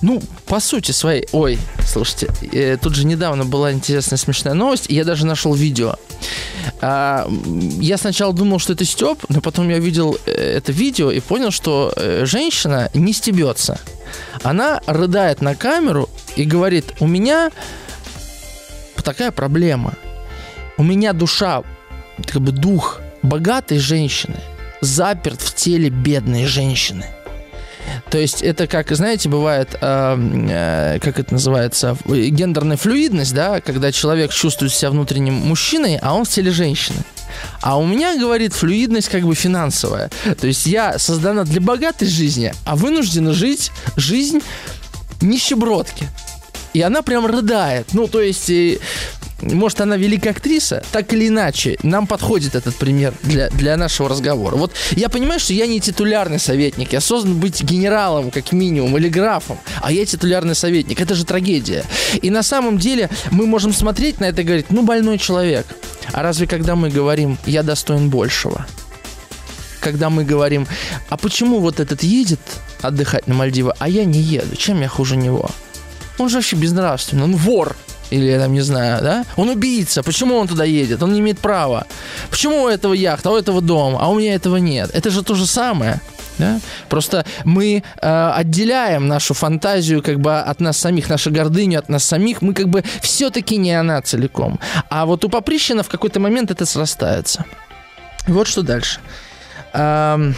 [0.00, 1.26] Ну, по сути своей...
[1.32, 5.96] Ой, слушайте, э, тут же недавно была интересная смешная новость, и я даже нашел видео.
[6.80, 7.28] А,
[7.80, 11.50] я сначала думал, что это Степ, но потом я видел э, это видео и понял,
[11.50, 13.80] что э, женщина не стебется.
[14.44, 17.50] Она рыдает на камеру и говорит, у меня
[19.02, 19.94] такая проблема.
[20.76, 21.64] У меня душа,
[22.24, 24.36] как бы дух богатой женщины
[24.80, 27.06] заперт в теле бедной женщины.
[28.10, 30.16] То есть это как, знаете, бывает, э,
[30.50, 36.24] э, как это называется, гендерная флюидность, да, когда человек чувствует себя внутренним мужчиной, а он
[36.24, 36.98] в теле женщины.
[37.60, 40.10] А у меня, говорит, флюидность как бы финансовая.
[40.40, 44.40] То есть я создана для богатой жизни, а вынуждена жить жизнь
[45.20, 46.08] нищебродки.
[46.74, 47.88] И она прям рыдает.
[47.92, 48.50] Ну, то есть
[49.40, 54.56] может, она великая актриса, так или иначе, нам подходит этот пример для, для нашего разговора.
[54.56, 59.08] Вот я понимаю, что я не титулярный советник, я создан быть генералом, как минимум, или
[59.08, 61.00] графом, а я титулярный советник.
[61.00, 61.84] Это же трагедия.
[62.20, 65.66] И на самом деле мы можем смотреть на это и говорить, ну, больной человек.
[66.12, 68.66] А разве когда мы говорим, я достоин большего?
[69.80, 70.66] Когда мы говорим,
[71.08, 72.40] а почему вот этот едет
[72.82, 74.56] отдыхать на Мальдивы, а я не еду?
[74.56, 75.48] Чем я хуже него?
[76.18, 77.76] Он же вообще безнравственный, он вор.
[78.10, 79.24] Или я там не знаю, да?
[79.36, 80.02] Он убийца.
[80.02, 81.02] Почему он туда едет?
[81.02, 81.86] Он не имеет права.
[82.30, 84.90] Почему у этого яхта, у этого дом, а у меня этого нет?
[84.94, 86.00] Это же то же самое.
[86.38, 86.60] Да?
[86.88, 92.04] Просто мы э, отделяем нашу фантазию как бы от нас самих, нашу гордыню от нас
[92.04, 92.42] самих.
[92.42, 94.60] Мы как бы все-таки не она целиком.
[94.88, 97.44] А вот у Поприщина в какой-то момент это срастается.
[98.26, 99.00] Вот что дальше.
[99.72, 100.36] Эм,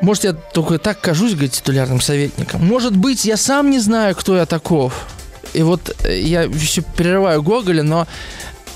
[0.00, 2.64] может, я только так кажусь, говорит, титулярным советником.
[2.64, 5.06] Может быть, я сам не знаю, кто я таков.
[5.52, 8.06] И вот э, я еще прерываю Гоголя, но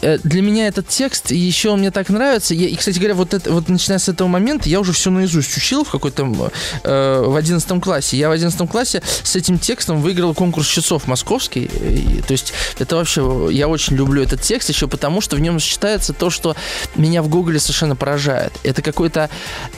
[0.03, 2.55] э, для меня этот текст еще мне так нравится.
[2.55, 5.57] Я, и, кстати говоря, вот, это, вот начиная с этого момента, я уже все наизусть
[5.57, 6.51] учил в какой-то
[6.85, 8.17] э, в одиннадцатом классе.
[8.17, 11.65] Я в одиннадцатом классе с этим текстом выиграл конкурс часов московский.
[11.65, 15.59] И, то есть это вообще, я очень люблю этот текст еще потому, что в нем
[15.61, 16.57] сочетается то, что
[16.95, 18.53] меня в Гоголе совершенно поражает.
[18.65, 19.31] Это какой-то,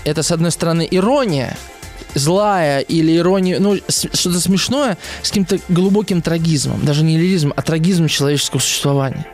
[0.05, 1.57] это с одной стороны ирония,
[2.15, 6.85] злая или ирония, ну, что-то смешное с каким-то глубоким трагизмом.
[6.85, 9.27] Даже не лиризм, а трагизм человеческого существования.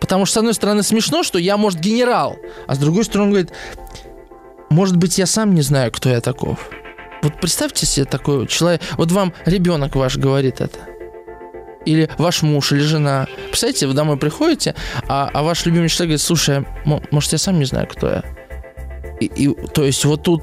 [0.00, 3.30] Потому что, с одной стороны, смешно, что я, может, генерал, а с другой стороны, он
[3.30, 3.52] говорит,
[4.70, 6.70] может быть, я сам не знаю, кто я таков.
[7.22, 10.78] Вот представьте себе такой человек, вот вам ребенок ваш говорит это.
[11.84, 13.26] Или ваш муж, или жена.
[13.46, 14.74] Представляете, вы домой приходите,
[15.08, 18.24] а, а ваш любимый человек говорит, слушай, может, я сам не знаю, кто я.
[19.20, 20.42] И, и, то есть вот тут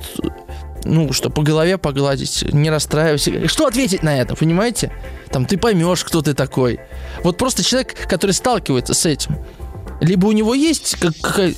[0.86, 3.48] ну, что по голове погладить, не расстраивайся.
[3.48, 4.92] Что ответить на это, понимаете?
[5.32, 6.80] Там ты поймешь, кто ты такой.
[7.24, 9.38] Вот просто человек, который сталкивается с этим.
[10.02, 11.54] Либо у него есть как, как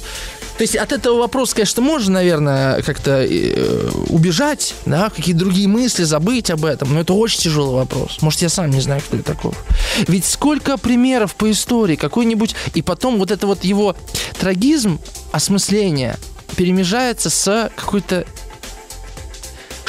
[0.57, 6.03] то есть от этого вопроса, конечно, можно, наверное, как-то э, убежать, да, какие-то другие мысли,
[6.03, 8.17] забыть об этом, но это очень тяжелый вопрос.
[8.21, 9.51] Может, я сам не знаю, кто я такой.
[10.07, 13.95] Ведь сколько примеров по истории, какой-нибудь, и потом вот это вот его
[14.39, 14.99] трагизм,
[15.31, 16.17] осмысление
[16.55, 18.25] перемежается с какой-то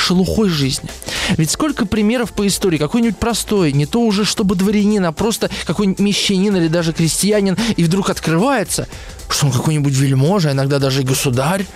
[0.09, 0.89] шелухой жизни.
[1.37, 6.01] Ведь сколько примеров по истории, какой-нибудь простой, не то уже чтобы дворянин, а просто какой-нибудь
[6.01, 8.89] мещанин или даже крестьянин, и вдруг открывается,
[9.29, 11.67] что он какой-нибудь вельможа, иногда даже и государь,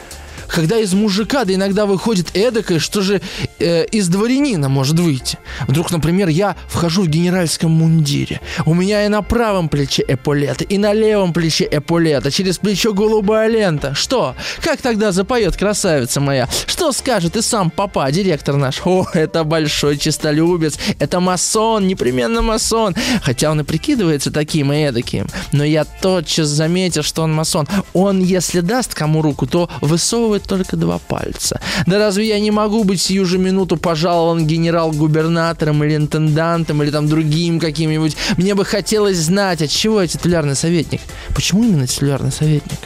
[0.49, 3.21] когда из мужика, да иногда выходит эдакое, что же
[3.63, 5.39] э, из дворянина может выйти.
[5.69, 8.41] Вдруг, например, я вхожу в генеральском мундире.
[8.67, 13.49] У меня и на правом плече эполета, и на левом плече эполета, через плечо голубая
[13.49, 13.95] лента.
[13.95, 14.35] Что?
[14.61, 16.49] Как тогда запоет красавица моя?
[16.67, 18.83] Что скажет и сам папа, директор наш?
[18.85, 22.95] О, это большой чистолюбец, это масон, непременно масон.
[23.23, 25.27] Хотя он и прикидывается таким и эдаким.
[25.53, 27.69] Но я тотчас заметил, что он масон.
[27.93, 31.61] Он, если даст кому руку, то высовывает только два пальца.
[31.87, 37.09] Да разве я не могу быть сию же минуту пожалован генерал-губернатором или интендантом или там
[37.09, 38.17] другим каким-нибудь?
[38.37, 41.01] Мне бы хотелось знать, от чего я титулярный советник.
[41.35, 42.79] Почему именно титулярный советник?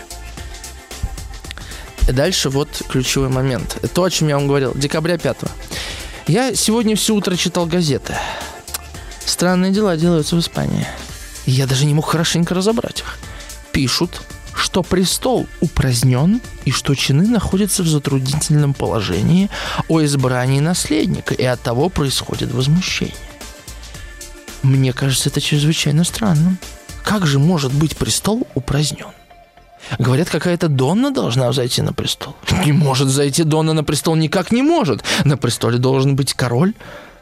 [2.08, 3.78] И дальше вот ключевой момент.
[3.94, 4.72] То, о чем я вам говорил.
[4.74, 5.36] Декабря 5
[6.28, 8.14] Я сегодня все утро читал газеты.
[9.24, 10.86] Странные дела делаются в Испании.
[11.46, 13.18] Я даже не мог хорошенько разобрать их.
[13.72, 14.20] Пишут,
[14.56, 19.50] что престол упразднен и что чины находятся в затруднительном положении
[19.88, 23.14] о избрании наследника, и от того происходит возмущение.
[24.62, 26.58] Мне кажется, это чрезвычайно странным.
[27.04, 29.12] Как же может быть престол упразднен?
[29.98, 32.34] Говорят, какая-то Донна должна зайти на престол.
[32.64, 35.04] Не может зайти Донна на престол, никак не может.
[35.24, 36.74] На престоле должен быть король,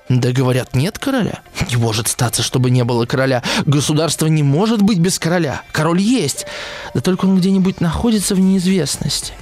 [0.09, 1.41] да говорят, нет короля.
[1.71, 3.43] Не может статься, чтобы не было короля.
[3.65, 5.63] Государство не может быть без короля.
[5.73, 6.47] Король есть.
[6.93, 9.33] Да только он где-нибудь находится в неизвестности.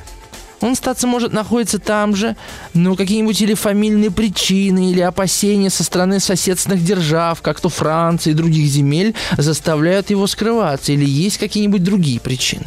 [0.61, 2.37] Он, статься может, находиться там же,
[2.73, 8.35] но какие-нибудь или фамильные причины, или опасения со стороны соседственных держав, как то Франции и
[8.35, 12.67] других земель, заставляют его скрываться, или есть какие-нибудь другие причины.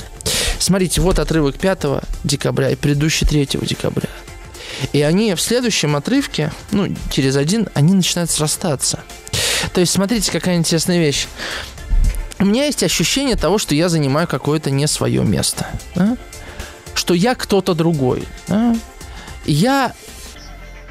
[0.60, 1.86] Смотрите, вот отрывок 5
[2.26, 4.10] декабря и предыдущий 3 декабря.
[4.94, 9.04] И они в следующем отрывке, ну, через один, они начинают срастаться.
[9.74, 11.28] То есть, смотрите, какая интересная вещь.
[12.40, 15.68] У меня есть ощущение того, что я занимаю какое-то не свое место.
[15.96, 16.18] Да?
[16.94, 18.28] Что я кто-то другой.
[18.48, 18.76] Да?
[19.46, 19.94] Я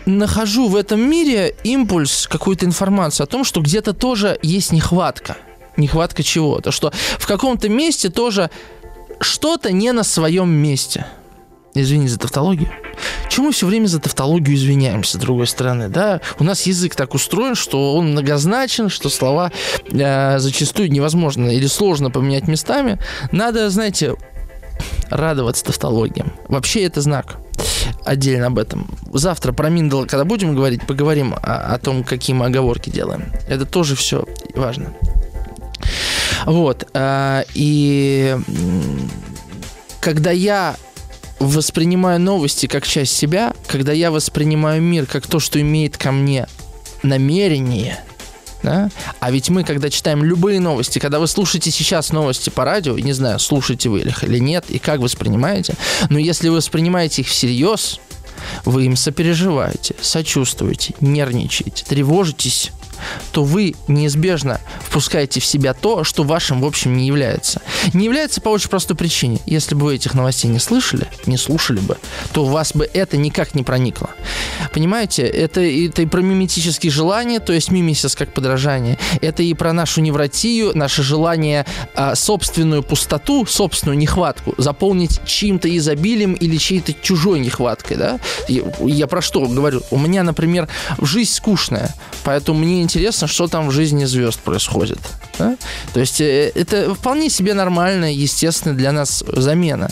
[0.07, 5.37] нахожу в этом мире импульс, какую-то информацию о том, что где-то тоже есть нехватка.
[5.77, 6.71] Нехватка чего-то.
[6.71, 8.51] Что в каком-то месте тоже
[9.21, 11.07] что-то не на своем месте.
[11.75, 12.69] Извини за тавтологию.
[13.29, 16.21] Чему мы все время за тавтологию извиняемся, с другой стороны, да?
[16.39, 19.51] У нас язык так устроен, что он многозначен, что слова
[19.91, 23.01] э, зачастую невозможно или сложно поменять местами.
[23.33, 24.15] Надо, знаете,
[25.11, 26.33] радоваться тавтологиям.
[26.47, 27.39] Вообще это знак.
[28.05, 28.87] Отдельно об этом.
[29.13, 33.33] Завтра про Миндал, когда будем говорить, поговорим о, о том, какие мы оговорки делаем.
[33.49, 34.95] Это тоже все важно.
[36.47, 36.87] Вот.
[36.95, 38.37] Э, и
[40.01, 40.77] когда я
[41.39, 46.47] воспринимаю новости как часть себя, когда я воспринимаю мир как то, что имеет ко мне
[47.03, 47.99] намерение,
[48.63, 48.91] да?
[49.21, 53.13] А ведь мы, когда читаем любые новости, когда вы слушаете сейчас новости по радио, не
[53.13, 55.75] знаю, слушаете вы их или нет, и как воспринимаете,
[56.09, 58.01] но если вы воспринимаете их всерьез,
[58.65, 62.73] вы им сопереживаете, сочувствуете, нервничаете, тревожитесь,
[63.33, 67.63] то вы неизбежно впускаете в себя то, что вашим, в общем, не является.
[67.93, 69.39] Не является по очень простой причине.
[69.47, 71.99] Если бы вы этих новостей не слышали, не слушали бы,
[72.33, 74.11] то у вас бы это никак не проникло.
[74.73, 78.99] Понимаете, это, это и про миметические желания, то есть мимисис как подражание.
[79.21, 86.35] Это и про нашу невротию, наше желание а, собственную пустоту, собственную нехватку заполнить чьим-то изобилием
[86.35, 87.97] или чьей-то чужой нехваткой.
[87.97, 88.21] Да?
[88.49, 89.83] Я, я про что говорю?
[89.91, 90.69] У меня, например,
[91.01, 92.94] жизнь скучная, поэтому мне интересно,
[93.27, 94.99] что там в жизни звезд происходит.
[95.39, 95.57] Да?
[95.93, 99.89] То есть э, это вполне себе нормальная, естественно, для нас замена.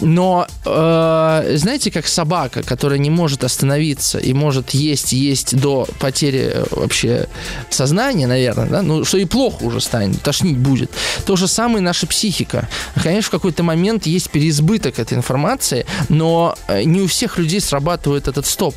[0.00, 6.50] Но э, знаете, как собака, которая не может остановиться и может есть, есть до потери
[6.52, 7.28] э, вообще
[7.70, 8.82] сознания, наверное, да?
[8.82, 10.90] ну что и плохо уже станет, тошнить будет.
[11.26, 12.68] То же самое наша психика.
[13.02, 18.28] Конечно, в какой-то момент есть переизбыток этой информации, но э, не у всех людей срабатывает
[18.28, 18.74] этот стоп.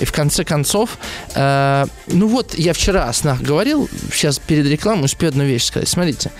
[0.00, 0.98] И в конце концов,
[1.34, 5.88] э, ну вот, я вчера о снах говорил, сейчас перед рекламой успею одну вещь сказать.
[5.88, 6.30] Смотрите,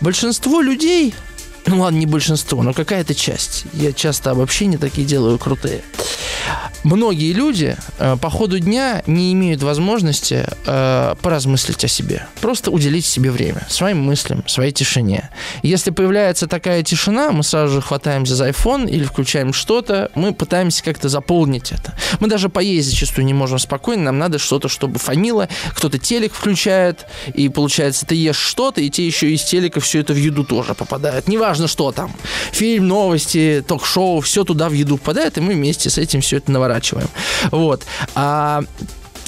[0.00, 1.14] большинство людей,
[1.66, 5.82] ну ладно, не большинство, но какая-то часть, я часто обобщения такие делаю крутые,
[6.82, 12.26] многие люди э, по ходу дня не имеют возможности э, поразмыслить о себе.
[12.40, 15.30] Просто уделить себе время, своим мыслям, своей тишине.
[15.62, 20.84] Если появляется такая тишина, мы сразу же хватаемся за iPhone или включаем что-то, мы пытаемся
[20.84, 21.94] как-то заполнить это.
[22.20, 27.06] Мы даже поесть зачастую не можем спокойно, нам надо что-то, чтобы фанило, кто-то телек включает,
[27.32, 30.74] и получается, ты ешь что-то, и те еще из телека все это в еду тоже
[30.74, 31.28] попадает.
[31.28, 32.12] Неважно, что там.
[32.52, 36.50] Фильм, новости, ток-шоу, все туда в еду попадает, и мы вместе с этим все это
[36.50, 37.08] наворачиваем.
[37.50, 37.82] Вот.
[38.14, 38.62] А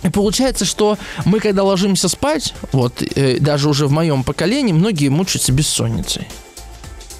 [0.02, 5.08] и получается, что мы, когда ложимся спать, вот э, даже уже в моем поколении, многие
[5.08, 6.28] мучаются бессонницей.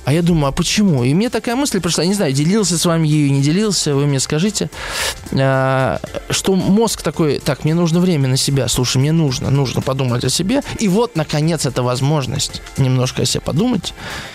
[0.07, 1.03] А я думаю, а почему?
[1.03, 4.21] И мне такая мысль пришла, не знаю, делился с вами ею, не делился, вы мне
[4.21, 4.71] скажите,
[5.33, 5.99] а,
[6.31, 10.31] что мозг такой, так, мне нужно время на себя, слушай, мне нужно, нужно подумать о
[10.31, 10.63] себе.
[10.79, 13.95] И вот, наконец, эта возможность немножко о себе подумать.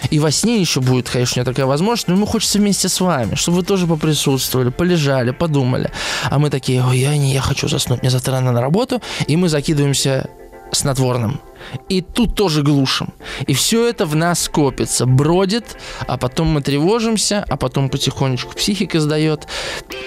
[0.10, 3.00] И во сне еще будет, конечно, у меня такая возможность, но ему хочется вместе с
[3.00, 5.90] вами, чтобы вы тоже поприсутствовали, полежали, подумали.
[6.30, 9.38] А мы такие, ой, я не, я хочу заснуть, мне завтра рано на работу, и
[9.38, 10.30] мы закидываемся
[10.72, 11.42] снотворным.
[11.90, 13.10] И тут тоже глушим.
[13.48, 19.00] И все это в нас копится, бродит, а потом мы тревожимся, а потом потихонечку психика
[19.00, 19.48] сдает.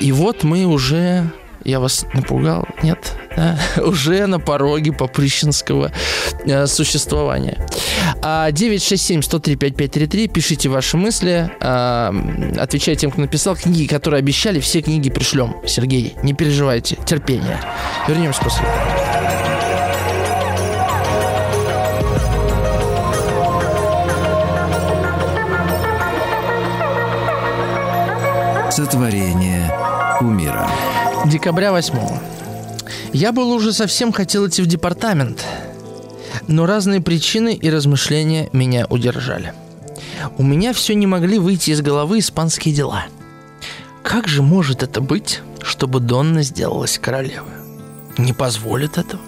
[0.00, 1.30] И вот мы уже
[1.64, 2.66] я вас напугал?
[2.82, 3.12] Нет?
[3.34, 3.58] Да?
[3.82, 5.90] Уже на пороге поприщенского
[6.46, 7.58] э, существования.
[8.22, 10.28] 967-103-5533.
[10.28, 11.50] Пишите ваши мысли.
[11.60, 12.12] Э,
[12.56, 13.56] отвечайте тем, кто написал.
[13.56, 15.56] Книги, которые обещали, все книги пришлем.
[15.66, 16.96] Сергей, не переживайте.
[17.04, 17.60] Терпение.
[18.06, 18.64] Вернемся после.
[28.74, 29.72] Сотворение
[30.20, 30.68] умира.
[31.26, 31.96] Декабря 8
[33.12, 35.46] Я был уже совсем хотел идти в департамент,
[36.48, 39.52] но разные причины и размышления меня удержали.
[40.38, 43.04] У меня все не могли выйти из головы испанские дела.
[44.02, 47.52] Как же может это быть, чтобы Донна сделалась королевой?
[48.18, 49.22] Не позволит этого.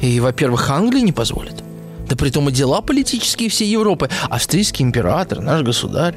[0.00, 1.64] И, во-первых, Англия не позволит.
[2.08, 4.08] Да при том и дела политические всей Европы.
[4.30, 6.14] Австрийский император, наш государь.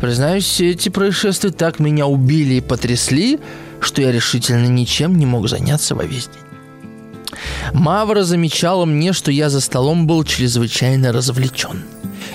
[0.00, 3.40] Признаюсь, эти происшествия так меня убили и потрясли,
[3.80, 7.38] что я решительно ничем не мог заняться во весь день.
[7.72, 11.82] Мавра замечала мне, что я за столом был чрезвычайно развлечен.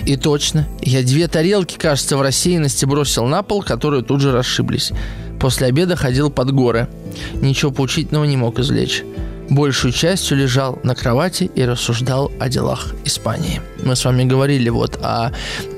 [0.06, 4.92] И точно, я две тарелки, кажется, в рассеянности бросил на пол, которые тут же расшиблись.
[5.40, 6.88] После обеда ходил под горы.
[7.34, 9.04] Ничего поучительного не мог извлечь
[9.56, 13.62] большую частью лежал на кровати и рассуждал о делах Испании.
[13.84, 15.32] Мы с вами говорили вот о,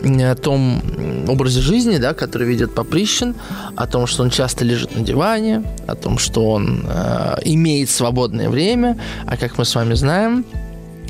[0.04, 0.82] о том
[1.28, 3.36] образе жизни, да, который ведет Поприщин,
[3.76, 8.50] о том, что он часто лежит на диване, о том, что он э, имеет свободное
[8.50, 10.46] время, а как мы с вами знаем,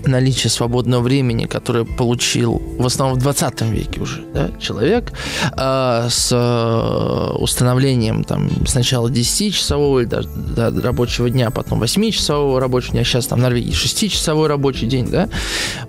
[0.07, 5.11] наличие свободного времени, которое получил в основном в 20 веке уже да, человек,
[5.57, 12.93] э, с э, установлением там сначала 10-часового или даже да, рабочего дня, потом 8-часового рабочего
[12.93, 15.29] дня, сейчас там в Норвегии 6-часовой рабочий день, да,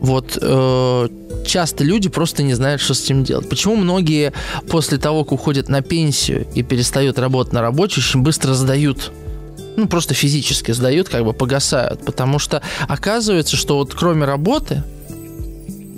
[0.01, 1.09] вот э,
[1.47, 3.49] часто люди просто не знают, что с этим делать.
[3.49, 4.33] Почему многие
[4.69, 9.13] после того, как уходят на пенсию и перестают работать на рабочий, очень быстро сдают
[9.77, 12.05] ну, просто физически сдают, как бы погасают.
[12.05, 14.83] Потому что оказывается, что вот кроме работы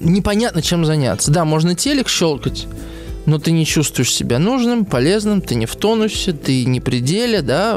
[0.01, 1.31] непонятно, чем заняться.
[1.31, 2.67] Да, можно телек щелкать,
[3.27, 7.43] но ты не чувствуешь себя нужным, полезным, ты не в тонусе, ты не при деле,
[7.43, 7.75] да,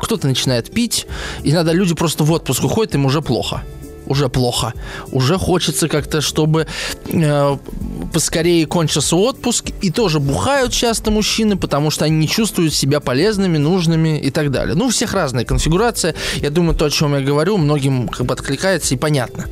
[0.00, 1.06] кто-то начинает пить,
[1.42, 3.62] и иногда люди просто в отпуск уходят, им уже плохо
[4.06, 4.74] уже плохо.
[5.12, 6.66] Уже хочется как-то, чтобы
[7.06, 7.56] э,
[8.12, 9.70] поскорее кончился отпуск.
[9.82, 14.50] И тоже бухают часто мужчины, потому что они не чувствуют себя полезными, нужными и так
[14.50, 14.74] далее.
[14.74, 16.14] Ну, у всех разная конфигурация.
[16.36, 19.46] Я думаю, то, о чем я говорю, многим как бы откликается и понятно.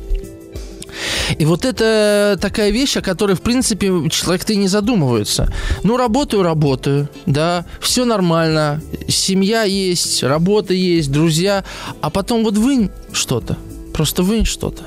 [1.37, 5.51] И вот это такая вещь, о которой, в принципе, человек-то и не задумывается.
[5.83, 11.63] Ну, работаю, работаю, да, все нормально, семья есть, работа есть, друзья,
[12.01, 13.57] а потом вот вынь что-то,
[13.93, 14.83] Просто вынь что-то.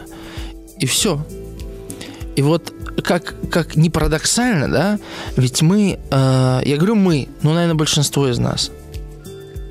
[0.81, 1.25] И все.
[2.37, 2.73] И вот
[3.03, 4.99] как, как не парадоксально, да,
[5.37, 8.71] ведь мы, э, я говорю мы, ну, наверное, большинство из нас.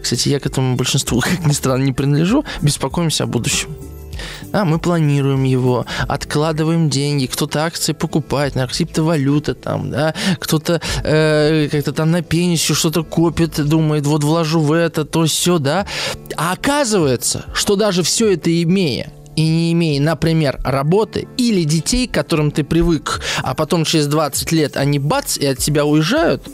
[0.02, 3.76] Кстати, я к этому большинству, как ни странно, не принадлежу, беспокоимся о будущем.
[4.52, 11.68] Да, мы планируем его, откладываем деньги, кто-то акции покупает, на криптовалюта там, да, кто-то э,
[11.70, 15.86] как-то там на пенсию что-то копит, думает, вот вложу в это, то все, да.
[16.38, 22.14] А оказывается, что даже все это имея, и не имея, например, работы или детей, к
[22.14, 26.48] которым ты привык, а потом через 20 лет они бац и от тебя уезжают,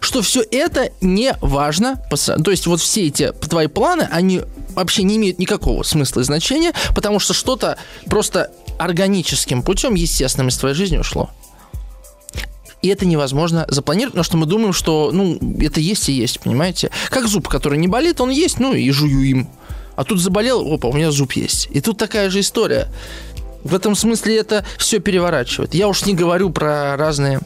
[0.00, 2.02] что все это не важно.
[2.44, 6.72] То есть вот все эти твои планы, они вообще не имеют никакого смысла и значения,
[6.94, 11.30] потому что что-то просто органическим путем, естественным из твоей жизни ушло.
[12.82, 16.90] И это невозможно запланировать, потому что мы думаем, что, ну, это есть и есть, понимаете?
[17.08, 19.48] Как зуб, который не болит, он есть, ну, и жую им.
[19.96, 21.68] А тут заболел, опа, у меня зуб есть.
[21.72, 22.88] И тут такая же история.
[23.64, 25.74] В этом смысле это все переворачивает.
[25.74, 27.40] Я уж не говорю про разные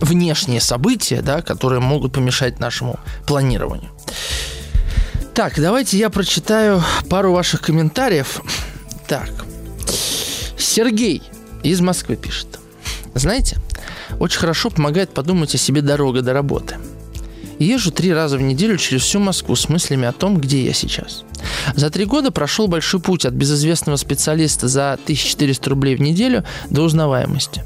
[0.00, 3.90] внешние события, да, которые могут помешать нашему планированию.
[5.32, 8.42] Так, давайте я прочитаю пару ваших комментариев.
[9.06, 9.30] Так,
[10.58, 11.22] Сергей
[11.62, 12.58] из Москвы пишет.
[13.14, 13.58] Знаете,
[14.18, 16.76] очень хорошо помогает подумать о себе дорога до работы–
[17.60, 21.24] Езжу три раза в неделю через всю Москву с мыслями о том, где я сейчас.
[21.74, 26.82] За три года прошел большой путь от безызвестного специалиста за 1400 рублей в неделю до
[26.82, 27.62] узнаваемости.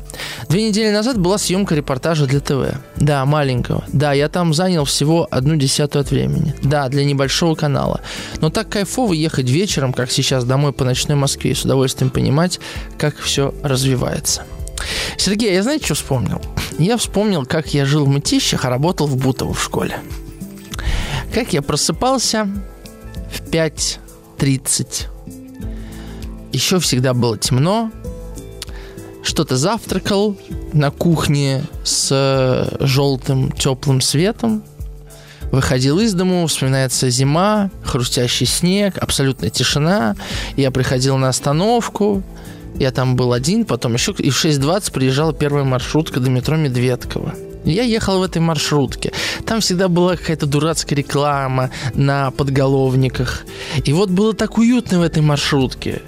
[0.49, 2.75] Две недели назад была съемка репортажа для ТВ.
[2.97, 3.85] Да, маленького.
[3.93, 6.57] Да, я там занял всего одну десятую от времени.
[6.63, 8.01] Да, для небольшого канала.
[8.41, 12.59] Но так кайфово ехать вечером, как сейчас, домой по ночной Москве и с удовольствием понимать,
[12.99, 14.43] как все развивается.
[15.17, 16.41] Сергей, я знаете, что вспомнил?
[16.79, 19.99] Я вспомнил, как я жил в Мытищах, а работал в Бутово в школе.
[21.33, 22.49] Как я просыпался
[23.33, 25.07] в 5.30.
[26.53, 27.91] Еще всегда было темно.
[29.23, 30.37] Что-то завтракал
[30.73, 34.63] на кухне с желтым теплым светом.
[35.51, 40.17] Выходил из дому, вспоминается зима, хрустящий снег, абсолютная тишина.
[40.57, 42.23] Я приходил на остановку,
[42.79, 47.35] я там был один, потом еще и в 6.20 приезжала первая маршрутка до метро Медведково.
[47.65, 49.13] Я ехал в этой маршрутке.
[49.47, 53.47] Там всегда была какая-то дурацкая реклама на подголовниках.
[53.85, 56.03] И вот было так уютно в этой маршрутке.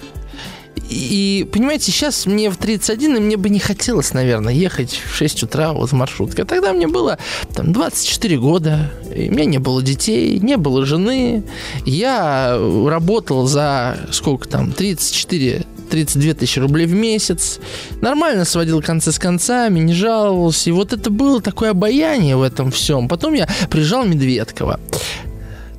[0.89, 5.43] И, понимаете, сейчас мне в 31, и мне бы не хотелось, наверное, ехать в 6
[5.43, 6.43] утра вот в маршрутке.
[6.43, 7.17] А тогда мне было
[7.53, 11.43] там 24 года, и у меня не было детей, не было жены.
[11.85, 17.59] Я работал за сколько там, 34 32 тысячи рублей в месяц.
[18.01, 20.69] Нормально сводил концы с концами, не жаловался.
[20.69, 23.07] И вот это было такое обаяние в этом всем.
[23.07, 24.79] Потом я приезжал в Медведково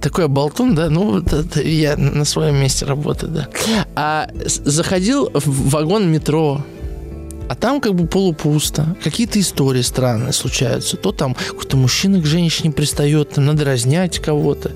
[0.00, 3.48] такой болтун, да, ну, вот это я на своем месте работаю, да.
[3.96, 6.64] А заходил в вагон метро,
[7.48, 8.96] а там как бы полупусто.
[9.02, 10.96] Какие-то истории странные случаются.
[10.96, 14.72] То там какой-то мужчина к женщине пристает, там надо разнять кого-то,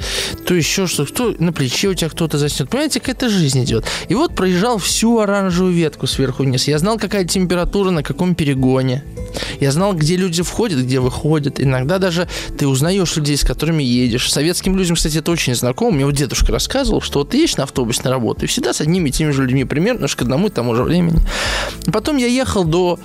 [0.46, 2.70] то еще что кто на плече у тебя кто-то заснет.
[2.70, 3.84] Понимаете, какая-то жизнь идет.
[4.08, 6.68] И вот проезжал всю оранжевую ветку сверху вниз.
[6.68, 9.04] Я знал, какая температура, на каком перегоне.
[9.60, 11.60] Я знал, где люди входят, где выходят.
[11.60, 14.30] Иногда даже ты узнаешь людей, с которыми едешь.
[14.30, 15.92] Советским людям, кстати, это очень знакомо.
[15.92, 18.80] Мне вот дедушка рассказывал, что вот ты едешь на автобусе на работу, и всегда с
[18.80, 21.20] одними и теми же людьми примерно, к одному и тому же времени.
[21.92, 22.98] Потом я ехал до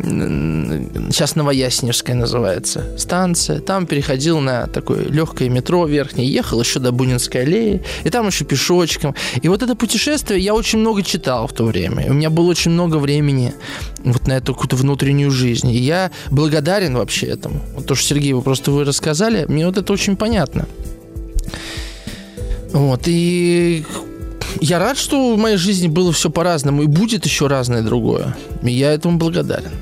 [0.00, 3.60] сейчас Новоясневская называется, станция.
[3.60, 8.44] Там переходил на такое легкое метро верхнее, ехал еще до Бунинской аллеи, и там еще
[8.44, 9.14] пешочком.
[9.42, 12.08] И вот это путешествие я очень много читал в то время.
[12.08, 13.54] У меня было очень много времени
[14.04, 15.70] вот на эту какую-то внутреннюю жизнь.
[15.70, 17.60] И я благодарен вообще этому.
[17.74, 20.66] Вот то, что, Сергей, вы просто вы рассказали, мне вот это очень понятно.
[22.72, 23.84] Вот, и
[24.60, 28.36] я рад, что в моей жизни было все по-разному, и будет еще разное другое.
[28.62, 29.72] И я этому благодарен.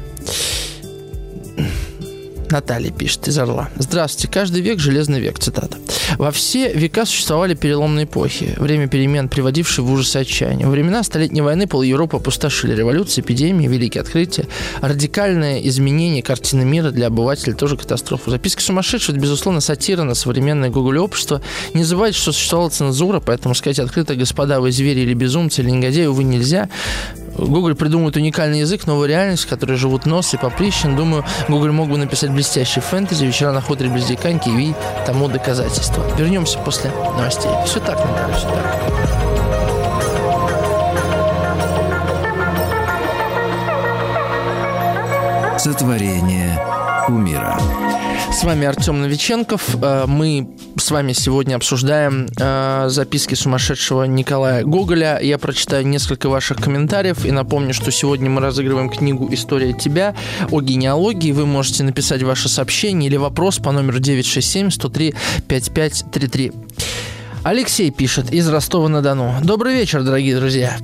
[2.50, 3.68] Наталья пишет из Орла.
[3.76, 4.32] Здравствуйте.
[4.32, 5.38] Каждый век– железный век.
[5.38, 5.76] Цитата.
[6.18, 10.66] Во все века существовали переломные эпохи, время перемен, приводившие в ужас и отчаяние.
[10.66, 14.46] Во времена Столетней войны пол Европы опустошили революции, эпидемии, великие открытия,
[14.80, 18.30] радикальное изменение картины мира для обывателей, тоже катастрофа.
[18.30, 21.42] Записки сумасшедших, это, безусловно, сатира на современное Google общество.
[21.74, 26.06] Не забывайте, что существовала цензура, поэтому сказать открыто, господа, вы звери или безумцы, или негодяи,
[26.06, 26.68] увы, нельзя.
[27.38, 30.96] Google придумывает уникальный язык, новую реальность, в которой живут Нос и Поприщин.
[30.96, 34.74] Думаю, Google мог бы написать блестящий фэнтези, вечера на хуторе без диканьки и
[35.04, 36.04] тому доказательства.
[36.16, 37.50] Вернемся после новостей.
[37.64, 38.66] Все так, Наталья, все так.
[45.58, 46.60] Сотворение
[47.08, 47.58] умира.
[48.32, 49.76] С вами Артем Новиченков.
[49.82, 50.48] Э, мы
[50.78, 55.18] с вами сегодня обсуждаем э, записки сумасшедшего Николая Гоголя.
[55.20, 60.14] Я прочитаю несколько ваших комментариев и напомню, что сегодня мы разыгрываем книгу «История тебя»
[60.50, 61.32] о генеалогии.
[61.32, 66.54] Вы можете написать ваше сообщение или вопрос по номеру 967-103-5533.
[67.42, 69.36] Алексей пишет из Ростова-на-Дону.
[69.42, 70.78] Добрый вечер, дорогие друзья.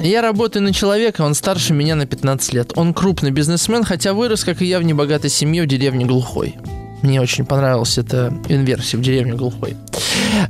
[0.00, 2.72] Я работаю на человека, он старше меня на 15 лет.
[2.76, 6.56] Он крупный бизнесмен, хотя вырос, как и я, в небогатой семье в деревне Глухой.
[7.02, 9.76] Мне очень понравилась эта инверсия в деревне Глухой.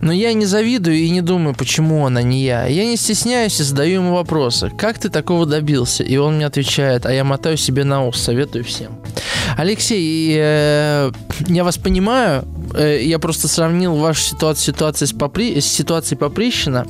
[0.02, 2.66] Но я не завидую и не думаю, почему она не я.
[2.66, 4.70] Я не стесняюсь и задаю ему вопросы.
[4.76, 6.02] Как ты такого добился?
[6.02, 8.98] И он мне отвечает, а я мотаю себе на ус, советую всем.
[9.56, 11.10] Алексей, э,
[11.48, 12.44] я вас понимаю,
[12.74, 16.86] э, я просто сравнил вашу ситуацию, ситуацию с, Попри, с ситуацией Поприщина.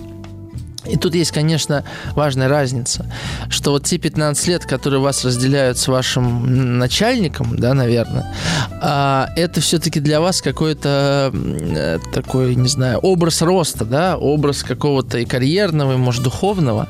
[0.88, 1.84] И тут есть, конечно,
[2.14, 3.06] важная разница,
[3.48, 8.34] что вот те 15 лет, которые вас разделяют с вашим начальником, да, наверное,
[8.80, 15.18] а, это все-таки для вас какой-то э, такой, не знаю, образ роста, да, образ какого-то
[15.18, 16.88] и карьерного, и, может, духовного.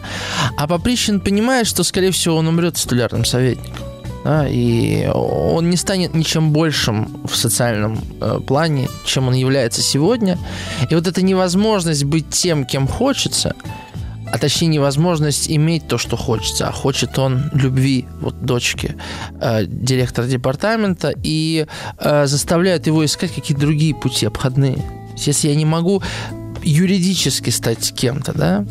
[0.56, 3.84] А Поприщин понимает, что, скорее всего, он умрет столярным советником.
[4.24, 10.36] Да, и он не станет ничем большим в социальном э, плане, чем он является сегодня.
[10.90, 13.54] И вот эта невозможность быть тем, кем хочется–
[14.32, 18.96] а точнее невозможность иметь то, что хочется, а хочет он любви вот дочки
[19.40, 21.66] э, директора департамента и
[21.98, 24.84] э, заставляет его искать какие-то другие пути обходные.
[25.16, 26.02] Если я не могу
[26.62, 28.64] юридически стать кем-то, да,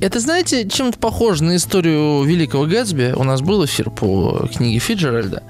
[0.00, 3.14] это, знаете, чем-то похоже на историю Великого Гэтсби.
[3.16, 5.42] У нас был эфир по книге Фиджеральда.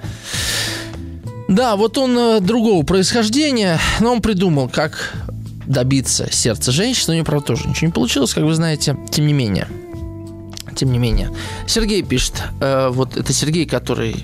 [1.49, 5.15] Да, вот он э, другого происхождения, но он придумал, как
[5.67, 7.13] добиться сердца женщины.
[7.13, 8.97] У нее, правда, тоже ничего не получилось, как вы знаете.
[9.11, 9.69] Тем не менее.
[10.75, 11.31] Тем не менее.
[11.67, 12.43] Сергей пишет.
[12.61, 14.17] Э, вот это Сергей, который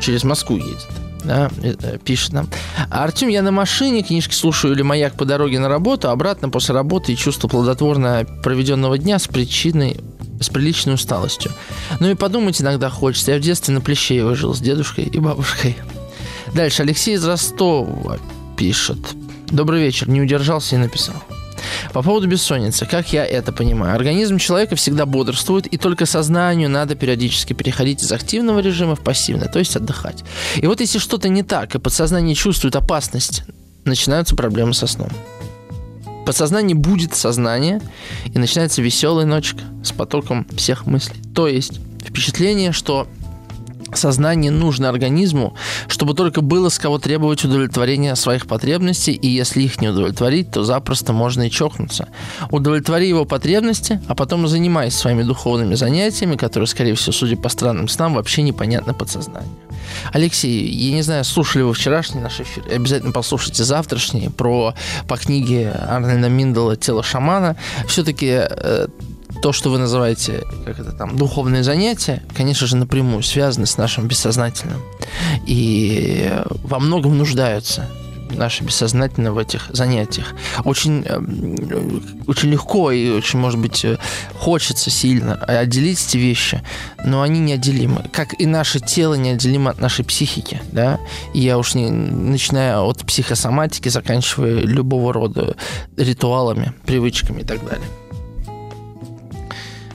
[0.00, 0.86] через Москву едет.
[1.24, 2.48] Да, э, пишет нам.
[2.90, 7.12] Артем, я на машине, книжки слушаю или маяк по дороге на работу, обратно после работы
[7.12, 10.00] и чувство плодотворно проведенного дня с причиной
[10.40, 11.52] с приличной усталостью.
[12.00, 13.30] Ну и подумать иногда хочется.
[13.30, 15.76] Я в детстве на Плещеево жил с дедушкой и бабушкой.
[16.54, 18.18] Дальше Алексей из Ростова
[18.56, 19.14] пишет.
[19.52, 20.08] Добрый вечер.
[20.08, 21.14] Не удержался и написал.
[21.92, 23.94] По поводу бессонницы, как я это понимаю?
[23.94, 29.48] Организм человека всегда бодрствует, и только сознанию надо периодически переходить из активного режима в пассивный,
[29.48, 30.24] то есть отдыхать.
[30.56, 33.42] И вот если что-то не так, и подсознание чувствует опасность,
[33.84, 35.10] начинаются проблемы со сном.
[36.24, 37.82] Подсознание будет сознание,
[38.32, 41.20] и начинается веселая ночка с потоком всех мыслей.
[41.34, 43.06] То есть впечатление, что
[43.94, 45.54] Сознание нужно организму,
[45.88, 50.64] чтобы только было с кого требовать удовлетворения своих потребностей, и если их не удовлетворить, то
[50.64, 52.08] запросто можно и чокнуться.
[52.50, 57.88] Удовлетвори его потребности, а потом занимайся своими духовными занятиями, которые, скорее всего, судя по странным
[57.88, 59.52] снам, вообще непонятны подсознанию.
[60.12, 64.74] Алексей, я не знаю, слушали вы вчерашний наш эфир, обязательно послушайте завтрашний про
[65.08, 67.56] по книге Арнольда Миндала «Тело шамана».
[67.86, 68.86] Все-таки э,
[69.42, 74.06] то, что вы называете, как это там, духовные занятия, конечно же, напрямую связаны с нашим
[74.06, 74.80] бессознательным.
[75.46, 76.32] И
[76.62, 77.88] во многом нуждаются
[78.30, 80.34] наше бессознательное в этих занятиях.
[80.64, 81.20] Очень, э,
[82.26, 83.98] очень легко и очень, может быть, э,
[84.34, 86.62] хочется сильно отделить эти вещи,
[87.04, 88.04] но они неотделимы.
[88.12, 91.00] Как и наше тело неотделимо от нашей психики, да?
[91.34, 95.56] И я уж не начиная от психосоматики, заканчивая любого рода
[95.96, 97.88] ритуалами, привычками и так далее.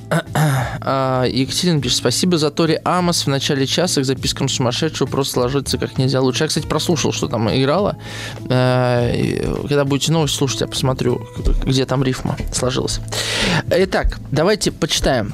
[0.09, 5.77] А, Екатерина пишет, спасибо за Тори Амос в начале часа к запискам сумасшедшего просто ложится
[5.77, 6.43] как нельзя лучше.
[6.43, 7.97] Я, кстати, прослушал, что там играла.
[8.49, 11.27] Э, когда будете новость слушать, я посмотрю,
[11.65, 12.99] где там рифма сложилась.
[13.69, 15.33] Итак, давайте почитаем.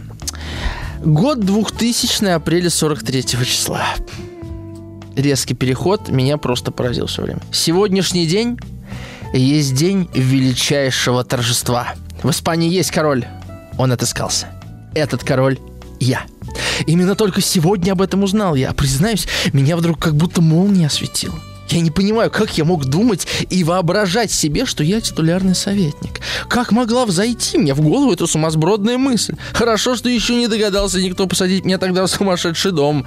[1.04, 3.84] Год 2000 апреля 43 числа.
[5.16, 7.42] Резкий переход меня просто поразил все время.
[7.52, 8.58] Сегодняшний день
[9.34, 11.94] есть день величайшего торжества.
[12.24, 13.26] В Испании есть король.
[13.78, 14.48] Он отыскался.
[14.94, 15.60] Этот король–
[16.00, 16.24] я.
[16.86, 18.74] Именно только сегодня об этом узнал я.
[18.74, 21.40] Признаюсь, меня вдруг как будто молния осветила.
[21.70, 26.20] Я не понимаю, как я мог думать и воображать себе, что я титулярный советник.
[26.48, 29.36] Как могла взойти мне в голову эта сумасбродная мысль?
[29.54, 33.06] Хорошо, что еще не догадался никто посадить меня тогда в сумасшедший дом.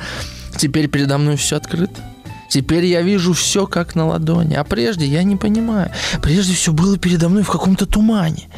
[0.56, 2.02] Теперь передо мной все открыто.
[2.48, 4.54] Теперь я вижу все как на ладони.
[4.54, 5.92] А прежде я не понимаю.
[6.22, 8.48] Прежде все было передо мной в каком-то тумане.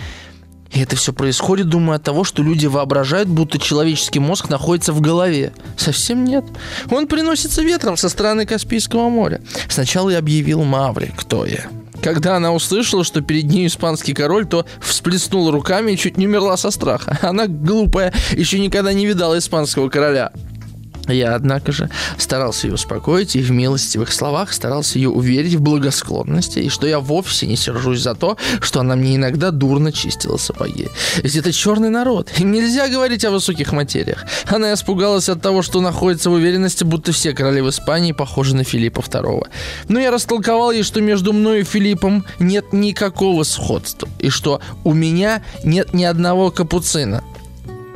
[0.72, 5.00] И это все происходит, думаю, от того, что люди воображают, будто человеческий мозг находится в
[5.00, 5.52] голове.
[5.76, 6.44] Совсем нет.
[6.90, 9.40] Он приносится ветром со стороны Каспийского моря.
[9.68, 11.68] Сначала я объявил Мавре, кто я.
[12.02, 16.56] Когда она услышала, что перед ней испанский король, то всплеснула руками и чуть не умерла
[16.56, 17.18] со страха.
[17.22, 20.32] Она глупая, еще никогда не видала испанского короля.
[21.08, 26.60] Я, однако же, старался ее успокоить и в милостивых словах старался ее уверить в благосклонности
[26.60, 30.88] и что я вовсе не сержусь за то, что она мне иногда дурно чистила сапоги.
[31.16, 34.24] Ведь это черный народ, им нельзя говорить о высоких материях.
[34.46, 38.64] Она испугалась от того, что находится в уверенности, будто все короли в Испании похожи на
[38.64, 39.46] Филиппа II.
[39.88, 44.92] Но я растолковал ей, что между мной и Филиппом нет никакого сходства, и что у
[44.92, 47.22] меня нет ни одного капуцина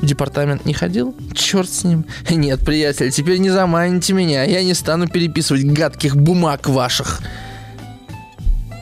[0.02, 1.14] в департамент не ходил?
[1.32, 2.04] Черт с ним.
[2.28, 4.42] Нет, приятель, теперь не заманите меня.
[4.44, 7.20] Я не стану переписывать гадких бумаг ваших.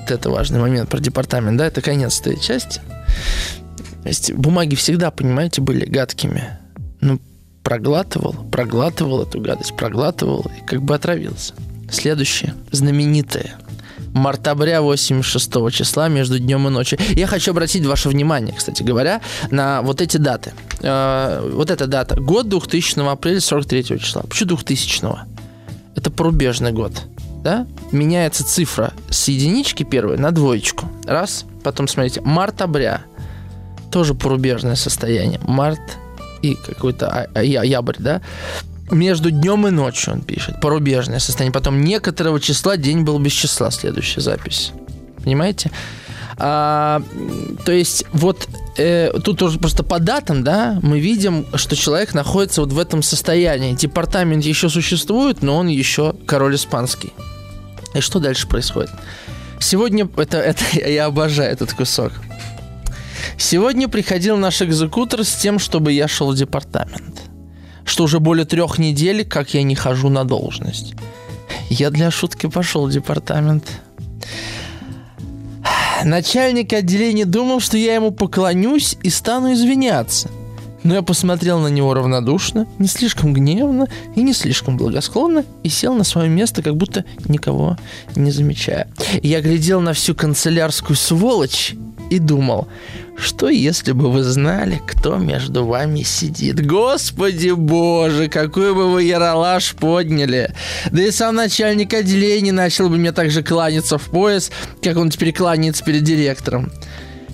[0.01, 1.67] Вот это важный момент про департамент, да?
[1.67, 2.81] Это конец этой части.
[4.03, 6.59] То есть бумаги всегда, понимаете, были гадкими.
[7.03, 7.21] Ну,
[7.63, 11.55] проглатывал, проглатывал эту гадость, проглатывал и как бы отравился.
[11.91, 13.59] Следующее, знаменитое–
[14.15, 16.99] мартабря 86 числа между днем и ночью.
[17.11, 20.53] Я хочу обратить ваше внимание, кстати говоря, на вот эти даты.
[20.81, 22.21] Э, вот эта дата.
[22.21, 24.23] Год 2000 апреля 43 числа.
[24.23, 25.19] Почему 2000 -го?
[25.97, 26.93] Это порубежный год.
[27.43, 27.67] Да?
[27.93, 30.87] Меняется цифра с единички первой на двоечку.
[31.07, 31.45] Раз.
[31.63, 33.03] Потом, смотрите, мартабря.
[33.91, 35.41] Тоже порубежное состояние.
[35.43, 35.81] Март
[36.43, 38.21] и какой-то а, а, ябрь, да?
[38.91, 40.61] Между днем и ночью, он пишет.
[40.61, 41.53] Порубежное состояние.
[41.53, 43.71] Потом некоторого числа день был без числа.
[43.71, 44.73] Следующая запись.
[45.23, 45.71] Понимаете?
[46.43, 47.03] А,
[47.67, 52.63] то есть вот э, тут уже просто по датам, да, мы видим, что человек находится
[52.63, 53.75] вот в этом состоянии.
[53.75, 57.13] Департамент еще существует, но он еще король испанский.
[57.95, 58.91] И что дальше происходит?
[59.59, 62.13] Сегодня это, это я обожаю этот кусок.
[63.37, 67.30] Сегодня приходил наш экзекутор с тем, чтобы я шел в департамент
[67.91, 70.95] что уже более трех недель, как я не хожу на должность.
[71.69, 73.65] Я для шутки пошел в департамент.
[76.05, 80.31] Начальник отделения думал, что я ему поклонюсь и стану извиняться.
[80.85, 85.93] Но я посмотрел на него равнодушно, не слишком гневно и не слишком благосклонно и сел
[85.95, 87.77] на свое место, как будто никого
[88.15, 88.89] не замечая.
[89.21, 91.75] Я глядел на всю канцелярскую сволочь
[92.09, 92.69] и думал,
[93.17, 96.65] что если бы вы знали, кто между вами сидит?
[96.67, 100.55] Господи боже, какой бы вы яролаж подняли.
[100.91, 104.51] Да и сам начальник отделения начал бы мне так же кланяться в пояс,
[104.83, 106.73] как он теперь кланяется перед директором.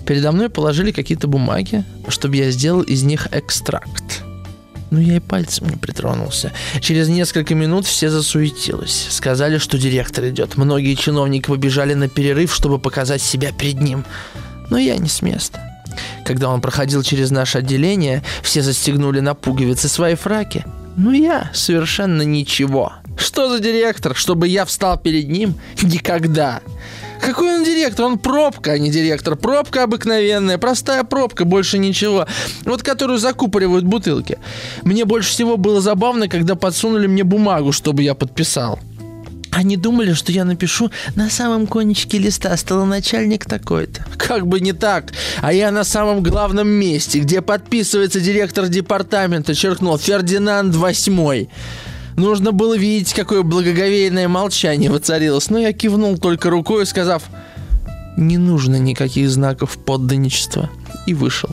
[0.05, 4.23] Передо мной положили какие-то бумаги, чтобы я сделал из них экстракт.
[4.89, 6.53] Ну, я и пальцем не притронулся.
[6.79, 9.07] Через несколько минут все засуетилось.
[9.09, 10.55] Сказали, что директор идет.
[10.55, 14.05] Многие чиновники побежали на перерыв, чтобы показать себя перед ним.
[14.69, 15.61] Но я не с места.
[16.25, 20.65] Когда он проходил через наше отделение, все застегнули на пуговицы свои фраки.
[20.97, 22.93] Ну я совершенно ничего.
[23.17, 25.55] Что за директор, чтобы я встал перед ним?
[25.81, 26.61] Никогда.
[27.21, 28.05] Какой он директор?
[28.05, 29.35] Он пробка, а не директор.
[29.35, 32.27] Пробка обыкновенная, простая пробка, больше ничего.
[32.63, 34.37] Вот которую закупоривают бутылки.
[34.83, 38.79] Мне больше всего было забавно, когда подсунули мне бумагу, чтобы я подписал.
[39.51, 44.05] Они думали, что я напишу на самом конечке листа столоначальник такой-то.
[44.17, 45.11] Как бы не так.
[45.41, 51.49] А я на самом главном месте, где подписывается директор департамента, черкнул Фердинанд Восьмой.
[52.15, 55.49] Нужно было видеть, какое благоговейное молчание воцарилось.
[55.49, 57.23] Но я кивнул только рукой, сказав,
[58.17, 60.69] не нужно никаких знаков подданничества.
[61.05, 61.49] И вышел.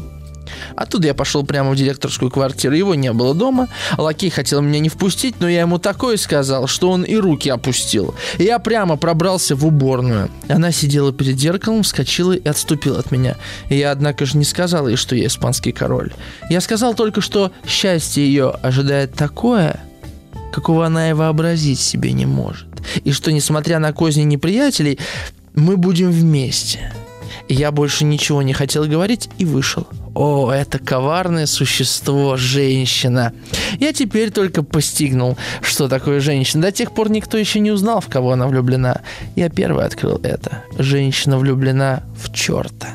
[0.76, 2.74] Оттуда я пошел прямо в директорскую квартиру.
[2.74, 3.68] Его не было дома.
[3.96, 8.14] Лакей хотел меня не впустить, но я ему такое сказал, что он и руки опустил.
[8.38, 10.30] Я прямо пробрался в уборную.
[10.48, 13.36] Она сидела перед зеркалом, вскочила и отступила от меня.
[13.68, 16.12] Я, однако же, не сказал ей, что я испанский король.
[16.50, 19.80] Я сказал только, что счастье ее ожидает такое,
[20.52, 22.66] какого она и вообразить себе не может.
[23.04, 24.98] И что, несмотря на козни неприятелей,
[25.54, 26.92] мы будем вместе.
[27.48, 29.86] Я больше ничего не хотел говорить и вышел.
[30.14, 33.32] О, это коварное существо, женщина.
[33.80, 36.62] Я теперь только постигнул, что такое женщина.
[36.62, 39.00] До тех пор никто еще не узнал, в кого она влюблена.
[39.34, 40.62] Я первый открыл это.
[40.78, 42.88] Женщина влюблена в черта.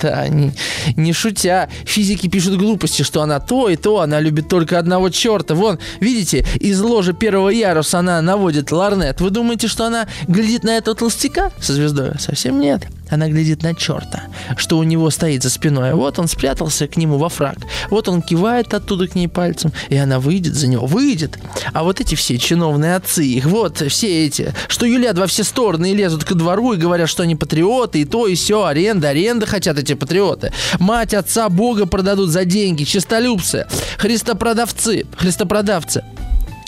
[0.00, 0.52] Да, не,
[0.96, 1.68] не шутя.
[1.84, 5.54] Физики пишут глупости, что она то и то, она любит только одного черта.
[5.54, 9.20] Вон, видите, из ложи первого яруса она наводит ларнет.
[9.20, 12.12] Вы думаете, что она глядит на этого толстяка со звездой?
[12.18, 12.86] Совсем нет.
[13.10, 14.22] Она глядит на черта,
[14.56, 15.94] что у него стоит за спиной.
[15.94, 17.58] Вот он спрятался к нему во фраг.
[17.90, 20.86] Вот он кивает оттуда к ней пальцем, и она выйдет за него.
[20.86, 21.38] Выйдет.
[21.72, 25.90] А вот эти все чиновные отцы, их вот все эти, что юлят во все стороны
[25.90, 29.46] и лезут ко двору и говорят, что они патриоты, и то, и все, аренда, аренда
[29.46, 30.52] хотят эти патриоты.
[30.78, 33.66] Мать, отца, Бога продадут за деньги, чистолюбцы,
[33.98, 36.04] христопродавцы, христопродавцы.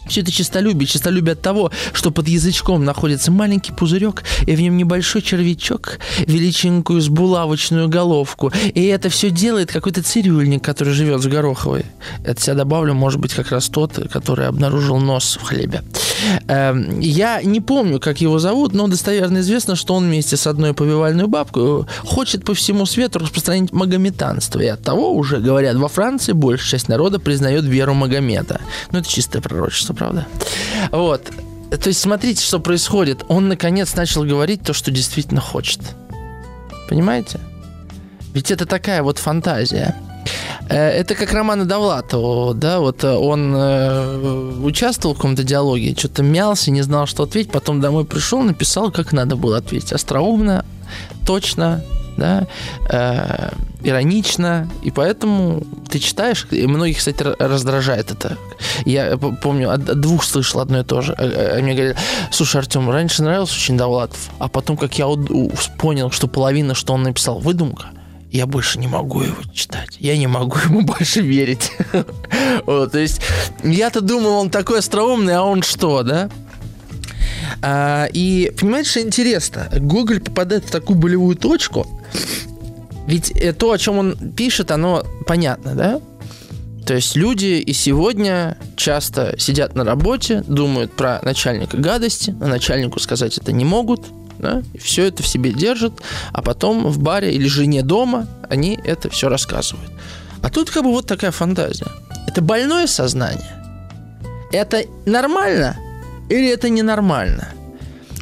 [0.07, 0.87] Все это честолюбие.
[0.87, 7.01] Честолюбие от того, что под язычком находится маленький пузырек, и в нем небольшой червячок, величинкую
[7.01, 8.53] с булавочную головку.
[8.75, 11.87] И это все делает какой-то цирюльник, который живет в Гороховой.
[12.25, 15.83] Это себя добавлю, может быть, как раз тот, который обнаружил нос в хлебе.
[16.49, 20.75] Эм, я не помню, как его зовут, но достоверно известно, что он вместе с одной
[20.75, 24.61] повивальной бабкой хочет по всему свету распространить магометанство.
[24.61, 28.61] И от того уже, говорят, во Франции большая часть народа признает веру Магомета.
[28.91, 30.27] Ну, это чистое пророчество, правда?
[30.91, 31.31] Вот.
[31.71, 33.25] То есть смотрите, что происходит.
[33.29, 35.81] Он, наконец, начал говорить то, что действительно хочет.
[36.89, 37.39] Понимаете?
[38.35, 39.95] Ведь это такая вот фантазия.
[40.69, 46.23] Э, это как Романа Довлатова, да, вот э, он э, участвовал в каком-то диалоге, что-то
[46.23, 49.93] мялся, не знал, что ответить, потом домой пришел, написал, как надо было ответить.
[49.93, 50.65] Остроумно,
[51.27, 51.83] точно,
[52.17, 52.47] да,
[52.89, 53.51] э,
[53.83, 58.39] иронично, и поэтому ты читаешь, и многих, кстати, раздражает это.
[58.85, 61.15] Я помню, от двух слышал одно и то же.
[61.15, 61.97] Они мне говорят,
[62.31, 65.07] слушай, Артем, раньше нравился очень Довлатов, а потом, как я
[65.79, 67.87] понял, что половина, что он написал, выдумка–
[68.33, 69.97] я больше не могу его читать.
[70.01, 71.71] Я не могу ему больше верить.
[72.67, 73.21] вот, то есть
[73.63, 76.31] я-то думал, он такой остроумный, а он что, да?
[77.61, 79.69] А, и понимаете, что интересно?
[79.73, 81.87] Гоголь попадает в такую болевую точку,
[83.07, 86.01] ведь то, о чем он пишет, оно понятно, да?
[86.87, 92.99] То есть люди и сегодня часто сидят на работе, думают про начальника гадости, а начальнику
[92.99, 94.07] сказать это не могут,
[94.39, 95.93] да, и все это в себе держат,
[96.33, 99.91] а потом в баре или жене дома они это все рассказывают.
[100.43, 101.87] А тут как бы вот такая фантазия.
[102.27, 103.53] Это больное сознание?
[104.51, 105.77] Это нормально
[106.33, 107.49] или это ненормально?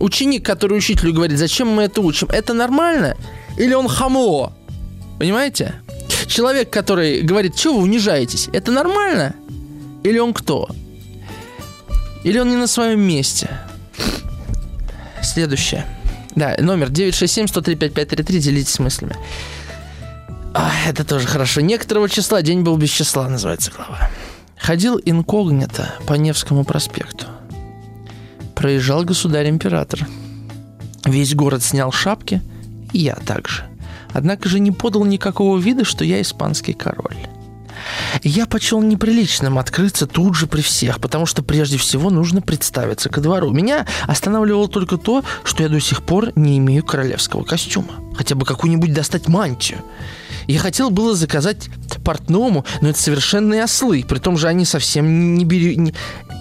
[0.00, 3.16] Ученик, который учителю говорит, зачем мы это учим, это нормально
[3.56, 4.52] или он хамло?
[5.18, 5.74] Понимаете?
[6.26, 9.34] Человек, который говорит, чего вы унижаетесь, это нормально?
[10.02, 10.68] Или он кто?
[12.24, 13.48] Или он не на своем месте?
[15.22, 15.86] Следующее.
[16.34, 19.16] Да, номер 967-103-5533, делитесь мыслями.
[20.52, 21.60] А, это тоже хорошо.
[21.60, 24.10] Некоторого числа, день был без числа, называется глава.
[24.56, 27.26] Ходил инкогнито по Невскому проспекту.
[28.60, 30.06] Проезжал государь-император.
[31.06, 32.42] Весь город снял шапки,
[32.92, 33.64] и я также.
[34.12, 37.16] Однако же не подал никакого вида, что я испанский король.
[38.22, 43.22] Я почел неприличным открыться тут же при всех, потому что прежде всего нужно представиться ко
[43.22, 43.50] двору.
[43.50, 47.94] Меня останавливало только то, что я до сих пор не имею королевского костюма.
[48.14, 49.78] Хотя бы какую-нибудь достать мантию.
[50.46, 51.70] Я хотел было заказать
[52.04, 54.04] портному, но это совершенные ослы.
[54.06, 55.94] При том же они совсем не, бери,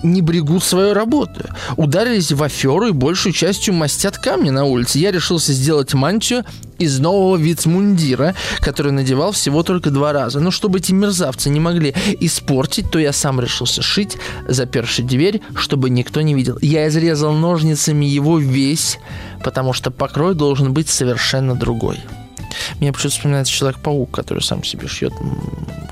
[0.04, 1.46] не брегут свою работу.
[1.78, 5.00] Ударились в аферу и большую частью мастят камни на улице.
[5.00, 6.44] Я решился сделать мантию
[6.78, 10.40] из нового вицмундира, который надевал всего только два раза.
[10.40, 15.90] Но чтобы эти мерзавцы не могли испортить, то я сам решился шить, заперши дверь, чтобы
[15.90, 16.58] никто не видел.
[16.62, 18.98] Я изрезал ножницами его весь,
[19.44, 22.00] потому что покрой должен быть совершенно другой.
[22.80, 25.14] Мне почему-то вспоминается Человек-паук, который сам себе шьет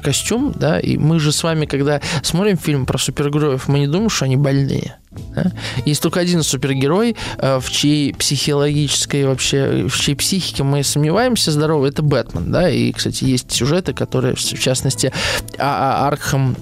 [0.03, 4.09] костюм, да, и мы же с вами, когда смотрим фильм про супергероев, мы не думаем,
[4.09, 4.97] что они больные.
[5.35, 5.51] Да?
[5.85, 11.89] Есть только один супергерой, э, в чьей психологической вообще, в чьей психике мы сомневаемся здоровый,
[11.89, 15.11] это Бэтмен, да, и, кстати, есть сюжеты, которые, в частности,
[15.57, 16.55] а, а, Аркхам,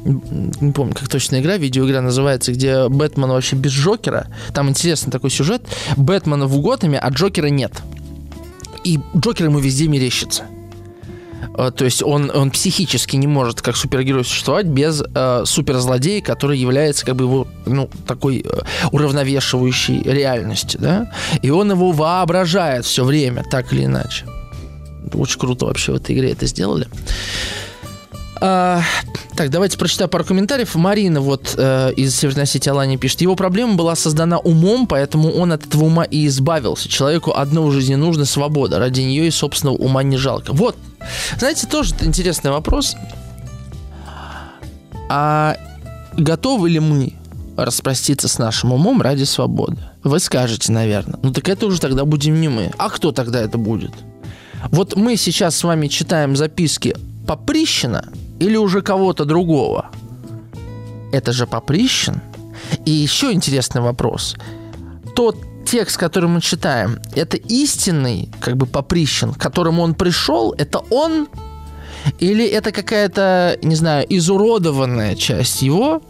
[0.62, 5.32] не помню, как точно игра, видеоигра называется, где Бэтмен вообще без Джокера, там интересный такой
[5.32, 5.64] сюжет,
[5.98, 7.74] Бэтмена в Готэме, а Джокера нет
[8.86, 10.46] и Джокер ему везде мерещится.
[11.58, 16.58] Э, то есть он, он психически не может как супергерой существовать без э, суперзлодея, который
[16.58, 18.62] является как бы его ну, такой э,
[18.92, 20.80] уравновешивающей реальностью.
[20.80, 21.12] Да?
[21.42, 24.26] И он его воображает все время, так или иначе.
[25.14, 26.88] Очень круто вообще в этой игре это сделали.
[28.42, 28.82] А,
[29.36, 30.76] так, давайте прочитаю пару комментариев.
[30.76, 33.22] Марина вот э, из Северной Осетии Алания пишет.
[33.22, 36.90] Его проблема была создана умом, поэтому он от этого ума и избавился.
[36.90, 38.80] Человеку одно в жизни нужно свобода.
[38.80, 40.54] Ради нее и собственного ума не жалко.
[40.54, 40.76] Вот.
[41.38, 42.96] Знаете, тоже интересный вопрос.
[45.10, 45.58] А
[46.18, 47.14] готовы ли мы
[47.58, 49.78] распроститься с нашим умом ради свободы?
[50.04, 51.20] Вы скажете, наверное.
[51.24, 52.72] Ну так это уже тогда будем не мы.
[52.78, 53.92] А кто тогда это будет?
[54.72, 56.96] Вот мы сейчас с вами читаем записки
[57.28, 58.06] Поприщина
[58.40, 59.92] или уже кого-то другого?
[61.12, 62.22] Это же Поприщин.
[62.86, 64.36] И еще интересный вопрос.
[65.16, 70.80] Тот текст, который мы читаем, это истинный, как бы Поприщин, к которому он пришел, это
[70.90, 71.28] он?
[72.20, 76.02] Или это какая-то, не знаю, изуродованная часть его?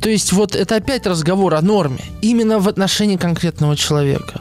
[0.00, 4.40] То есть вот это опять разговор о норме, именно в отношении конкретного человека.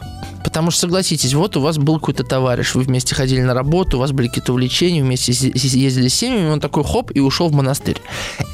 [0.54, 3.99] Потому что, согласитесь, вот у вас был какой-то товарищ, вы вместе ходили на работу, у
[3.99, 7.99] вас были какие-то увлечения, вместе ездили с семьями, он такой хоп и ушел в монастырь.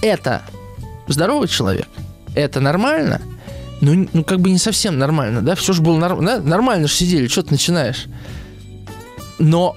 [0.01, 0.43] Это
[1.09, 1.89] здоровый человек?
[2.35, 3.21] Это нормально?
[3.81, 5.55] Ну, ну как бы не совсем нормально, да?
[5.55, 6.39] Все же было нормально.
[6.39, 8.05] Нормально же сидели, что ты начинаешь?
[9.37, 9.75] Но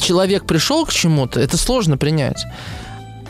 [0.00, 2.40] человек пришел к чему-то, это сложно принять.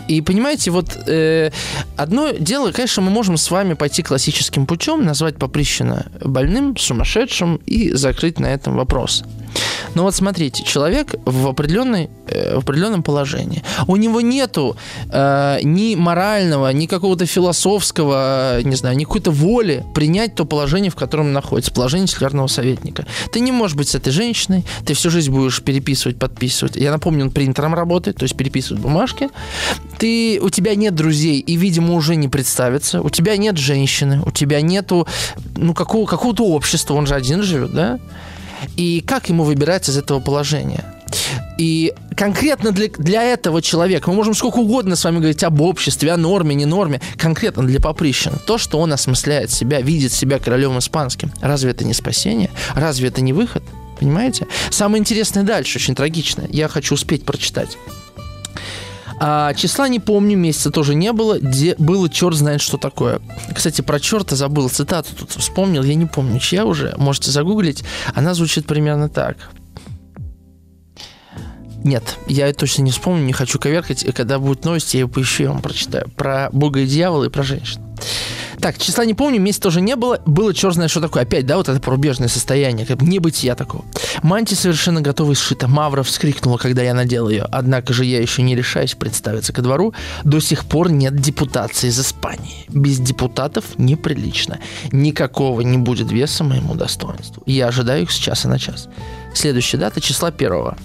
[0.09, 1.51] И понимаете, вот э,
[1.97, 7.93] одно дело, конечно, мы можем с вами пойти классическим путем, назвать Поприщина больным, сумасшедшим и
[7.93, 9.23] закрыть на этом вопрос.
[9.99, 13.65] Но вот смотрите, человек в, определенной, э, в определенном положении.
[13.89, 14.77] У него нету
[15.11, 20.95] э, ни морального, ни какого-то философского, не знаю, ни какой-то воли принять то положение, в
[20.95, 23.07] котором он находится, положение титулярного советника.
[23.33, 26.77] Ты не можешь быть с этой женщиной, ты всю жизнь будешь переписывать, подписывать.
[26.77, 29.31] Я напомню, он принтером работает, то есть переписывает бумажки.
[29.99, 33.03] Ты, у тебя нет друзей и, видимо, уже не представится.
[33.03, 35.09] У тебя нет женщины, у тебя нету
[35.57, 37.99] ну, какого, какого-то общества, он же один живет, да?
[38.77, 40.85] И как ему выбирать из этого положения?
[41.59, 46.13] И конкретно для, для этого человека, мы можем сколько угодно с вами говорить об обществе,
[46.13, 50.79] о норме, не норме, конкретно для Поприщина, то, что он осмысляет себя, видит себя королем
[50.79, 52.51] испанским, разве это не спасение?
[52.75, 53.63] Разве это не выход?
[53.99, 54.47] Понимаете?
[54.71, 56.49] Самое интересное дальше, очень трагичное.
[56.51, 57.77] Я хочу успеть прочитать.
[59.21, 61.39] А, числа не помню, месяца тоже не было.
[61.39, 63.21] Где было черт знает что такое.
[63.55, 66.95] Кстати, про черта забыл, цитату тут вспомнил, я не помню, чья уже.
[66.97, 67.85] Можете загуглить.
[68.14, 69.37] Она звучит примерно так.
[71.85, 74.05] Нет, я точно не вспомню, не хочу коверкать.
[74.14, 76.09] Когда будут новости, я поищу, я вам прочитаю.
[76.16, 77.81] Про Бога и дьявола и про женщин.
[78.61, 80.21] Так, числа не помню, месяца тоже не было.
[80.27, 81.23] Было черт знает что такое.
[81.23, 83.85] Опять, да, вот это порубежное состояние, как небытия такого.
[84.23, 85.69] Мантия совершенно готова и сшита.
[85.69, 87.47] Мавра вскрикнула, когда я надел ее.
[87.51, 89.95] Однако же я еще не решаюсь представиться ко двору.
[90.25, 92.67] До сих пор нет депутации из Испании.
[92.69, 94.59] Без депутатов неприлично.
[94.93, 97.43] Никакого не будет веса моему достоинству.
[97.47, 98.89] Я ожидаю их с часа на час.
[99.35, 100.77] Следующая дата числа первого.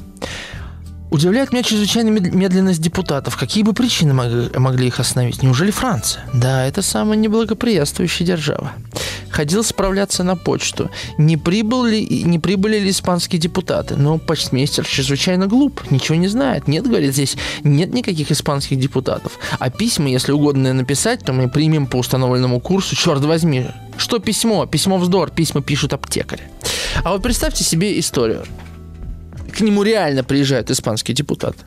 [1.14, 3.38] Удивляет меня чрезвычайно медленность депутатов.
[3.38, 5.44] Какие бы причины могли, их остановить?
[5.44, 6.26] Неужели Франция?
[6.34, 8.72] Да, это самая неблагоприятствующая держава.
[9.30, 10.90] Ходил справляться на почту.
[11.20, 13.96] Не, прибыл ли, не прибыли ли испанские депутаты?
[13.96, 16.68] Но почтмейстер чрезвычайно глуп, ничего не знает.
[16.68, 19.38] Нет, говорит, здесь нет никаких испанских депутатов.
[19.60, 22.96] А письма, если угодно написать, то мы примем по установленному курсу.
[22.96, 24.66] Черт возьми, что письмо?
[24.66, 26.50] Письмо вздор, письма пишут аптекари.
[27.04, 28.46] А вот представьте себе историю
[29.54, 31.60] к нему реально приезжают испанские депутаты.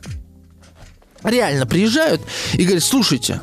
[1.23, 2.21] Реально приезжают
[2.55, 3.41] и говорят, слушайте,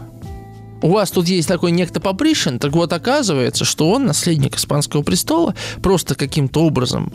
[0.81, 5.55] у вас тут есть такой некто Попришин, так вот оказывается, что он наследник испанского престола,
[5.81, 7.11] просто каким-то образом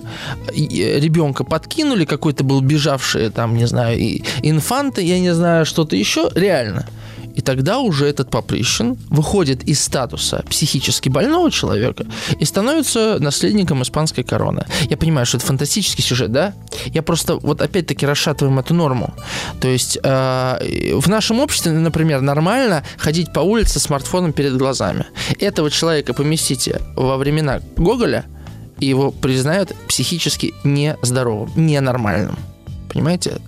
[0.55, 3.99] ребенка подкинули, какой-то был бежавший там, не знаю,
[4.43, 6.89] инфанты, я не знаю, что-то еще, реально–
[7.39, 12.05] и тогда уже этот Поприщин выходит из статуса психически больного человека
[12.41, 14.67] и становится наследником испанской короны.
[14.91, 16.53] Я понимаю, что это фантастический сюжет, да?
[16.87, 19.15] Я просто вот опять-таки расшатываем эту норму.
[19.61, 25.07] То есть э, в нашем обществе, например, нормально ходить по улице с смартфоном перед глазами.
[25.39, 28.25] Этого человека поместите во времена Гоголя,
[28.81, 32.37] и его признают психически нездоровым, ненормальным.
[32.93, 33.41] Понимаете?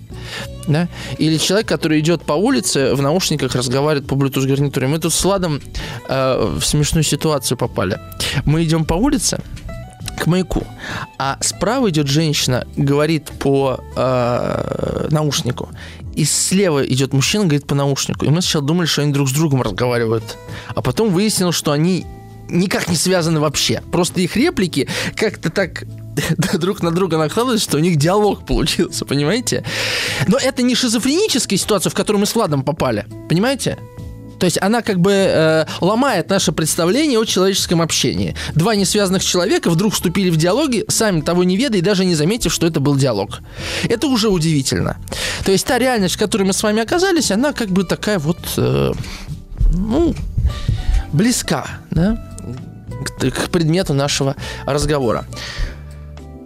[0.67, 0.87] Да?
[1.17, 4.87] Или человек, который идет по улице, в наушниках разговаривает по Bluetooth гарнитуре.
[4.87, 5.61] Мы тут с Владом
[6.07, 7.99] э, в смешную ситуацию попали.
[8.45, 9.39] Мы идем по улице,
[10.17, 10.63] к маяку.
[11.17, 15.69] А справа идет женщина, говорит по э, наушнику.
[16.15, 18.25] И слева идет мужчина, говорит по наушнику.
[18.25, 20.37] И мы сначала думали, что они друг с другом разговаривают.
[20.75, 22.05] А потом выяснилось, что они
[22.49, 23.81] никак не связаны вообще.
[23.91, 25.85] Просто их реплики как-то так
[26.59, 29.63] друг на друга накладываются, что у них диалог получился, понимаете?
[30.27, 33.77] Но это не шизофреническая ситуация, в которую мы с Владом попали, понимаете?
[34.41, 38.35] То есть она как бы э, ломает наше представление о человеческом общении.
[38.55, 42.51] Два несвязанных человека вдруг вступили в диалоги, сами того не ведая и даже не заметив,
[42.51, 43.41] что это был диалог.
[43.83, 44.97] Это уже удивительно.
[45.45, 48.39] То есть та реальность, в которой мы с вами оказались, она как бы такая вот,
[48.57, 48.93] э,
[49.75, 50.15] ну,
[51.13, 52.17] близка, да,
[53.19, 54.35] к, к предмету нашего
[54.65, 55.27] разговора.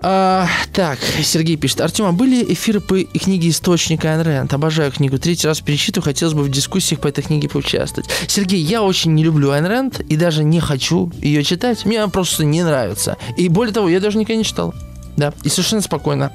[0.07, 1.81] А, так, Сергей пишет.
[1.81, 4.53] Артем, а были эфиры по книге «Источник Айн Рэнд»?
[4.53, 5.17] Обожаю книгу.
[5.17, 6.03] Третий раз перечитываю.
[6.03, 8.07] Хотелось бы в дискуссиях по этой книге поучаствовать.
[8.27, 11.85] Сергей, я очень не люблю Айн Рэнд и даже не хочу ее читать.
[11.85, 13.17] Мне она просто не нравится.
[13.35, 14.75] И более того, я даже никогда не читал.
[15.17, 16.31] Да, и совершенно спокойно.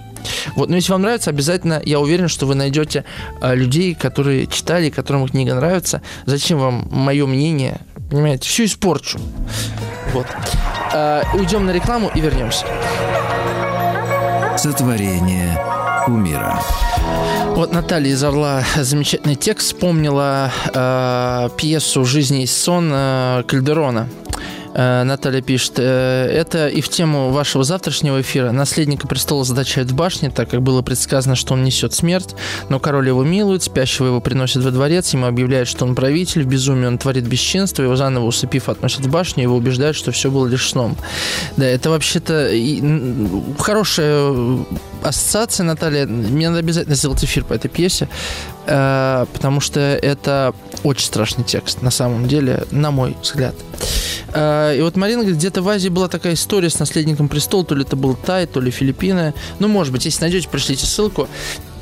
[0.56, 3.04] Вот, но если вам нравится, обязательно, я уверен, что вы найдете
[3.40, 6.02] э, людей, которые читали, которым книга нравится.
[6.26, 7.82] Зачем вам мое мнение?
[8.10, 9.20] Понимаете, все испорчу.
[10.12, 10.26] Вот.
[10.92, 12.66] Э, уйдем на рекламу и вернемся.
[14.56, 15.58] Сотворение
[16.06, 16.60] умира.
[17.54, 24.08] Вот Наталья из Орла замечательный текст вспомнила э, пьесу «Жизнь и сон» э, Кальдерона.
[24.74, 28.52] Э, Наталья пишет, э, это и в тему вашего завтрашнего эфира.
[28.52, 32.34] Наследника престола задачает в башне, так как было предсказано, что он несет смерть,
[32.68, 36.46] но король его милует, спящего его приносит во дворец, ему объявляют, что он правитель, в
[36.46, 40.46] безумии он творит бесчинство, его заново усыпив относят в башню, его убеждают, что все было
[40.46, 40.96] лишь сном.
[41.56, 42.50] Да, это вообще-то
[43.58, 44.64] хорошая
[45.02, 46.06] ассоциация, Наталья.
[46.06, 48.08] Мне надо обязательно сделать эфир по этой пьесе,
[48.70, 50.54] э, потому что это
[50.84, 53.54] очень страшный текст, на самом деле, на мой взгляд.
[54.32, 57.74] Э, и вот Марина говорит, где-то в Азии была такая история с наследником престола, то
[57.74, 59.34] ли это был Тай, то ли Филиппины.
[59.58, 61.28] Ну, может быть, если найдете, пришлите ссылку.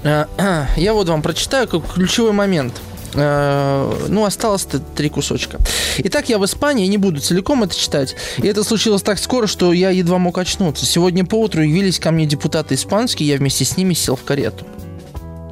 [0.02, 0.26] Э,
[0.76, 2.74] я вот вам прочитаю как ключевой момент.
[3.14, 5.58] Ну, осталось три кусочка.
[5.96, 8.14] Итак, я в Испании, не буду целиком это читать.
[8.36, 10.84] И это случилось так скоро, что я едва мог очнуться.
[10.84, 14.66] Сегодня поутру явились ко мне депутаты испанские, я вместе с ними сел в карету.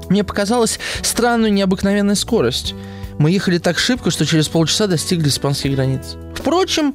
[0.08, 2.74] Мне показалась странную необыкновенная скорость.
[3.18, 6.16] Мы ехали так шибко, что через полчаса достигли испанских границ.
[6.34, 6.94] Впрочем,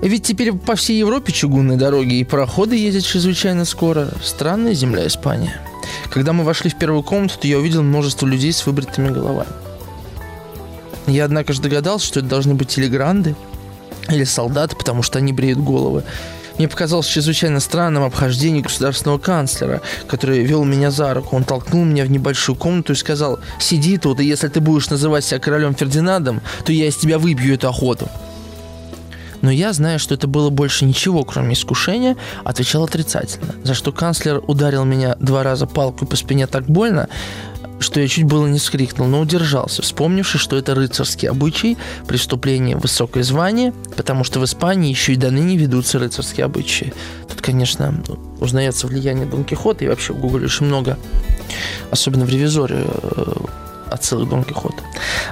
[0.00, 4.08] ведь теперь по всей Европе чугунные дороги и пароходы ездят чрезвычайно скоро.
[4.22, 5.60] Странная земля Испания.
[6.10, 9.50] Когда мы вошли в первую комнату, то я увидел множество людей с выбритыми головами.
[11.06, 13.34] Я, однако же догадался, что это должны быть телегранды
[14.08, 16.02] или солдаты, потому что они бреют головы.
[16.58, 21.36] Мне показалось чрезвычайно странным обхождение государственного канцлера, который вел меня за руку.
[21.36, 25.24] Он толкнул меня в небольшую комнату и сказал, «Сиди тут, и если ты будешь называть
[25.24, 28.08] себя королем Фердинандом, то я из тебя выбью эту охоту».
[29.40, 34.42] Но я, зная, что это было больше ничего, кроме искушения, отвечал отрицательно, за что канцлер
[34.46, 37.08] ударил меня два раза палкой по спине так больно,
[37.80, 41.76] что я чуть было не скрикнул, но удержался, вспомнивши, что это рыцарский обычай,
[42.06, 46.92] преступление высокое звание, потому что в Испании еще и до ныне ведутся рыцарские обычаи.
[47.28, 47.94] Тут, конечно,
[48.40, 50.98] узнается влияние Дон Кихота, и вообще в Гугле очень много,
[51.90, 53.32] особенно в ревизоре, э,
[53.90, 54.82] отсылок Дон Кихота.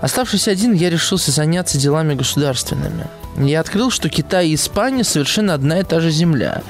[0.01, 3.07] Оставшись один, я решился заняться делами государственными.
[3.37, 6.63] Я открыл, что Китай и Испания совершенно одна и та же земля,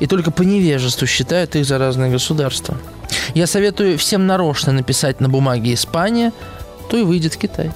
[0.00, 2.76] и только по невежеству считают их за разные государства–
[3.34, 6.32] я советую всем нарочно написать на бумаге Испания,
[6.90, 7.70] то и выйдет Китай.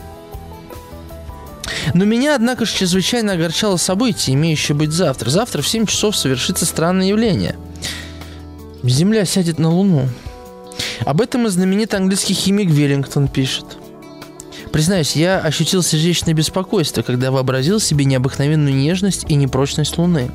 [1.95, 5.31] Но меня, однако же, чрезвычайно огорчало событие, имеющее быть завтра.
[5.31, 7.57] Завтра в 7 часов совершится странное явление.
[8.83, 10.09] Земля сядет на Луну.
[11.05, 13.65] Об этом и знаменитый английский химик Веллингтон пишет.
[14.73, 20.31] Признаюсь, я ощутил сердечное беспокойство, когда вообразил себе необыкновенную нежность и непрочность Луны.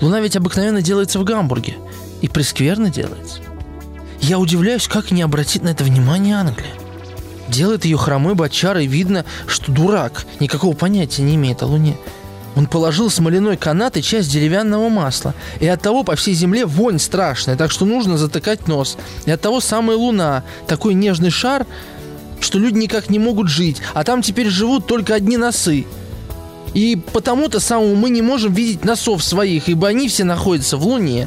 [0.00, 1.76] Луна ведь обыкновенно делается в Гамбурге.
[2.20, 3.40] И прескверно делается.
[4.22, 6.70] Я удивляюсь, как не обратить на это внимание Англия.
[7.48, 11.96] Делает ее хромой бочарой, видно, что дурак, никакого понятия не имеет о Луне.
[12.54, 15.34] Он положил смоляной канат и часть деревянного масла.
[15.58, 18.96] И от того по всей земле вонь страшная, так что нужно затыкать нос.
[19.26, 21.66] И от того самая Луна, такой нежный шар,
[22.38, 23.82] что люди никак не могут жить.
[23.92, 25.84] А там теперь живут только одни носы.
[26.74, 31.26] И потому-то самому мы не можем видеть носов своих, ибо они все находятся в Луне.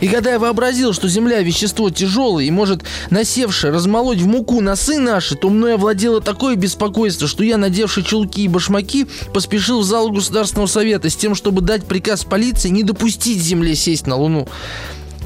[0.00, 4.98] И когда я вообразил, что земля– вещество тяжелое и может насевшее размолоть в муку носы
[4.98, 10.10] наши, то мной овладело такое беспокойство, что я, надевший чулки и башмаки, поспешил в зал
[10.10, 14.48] Государственного совета с тем, чтобы дать приказ полиции не допустить земле сесть на Луну.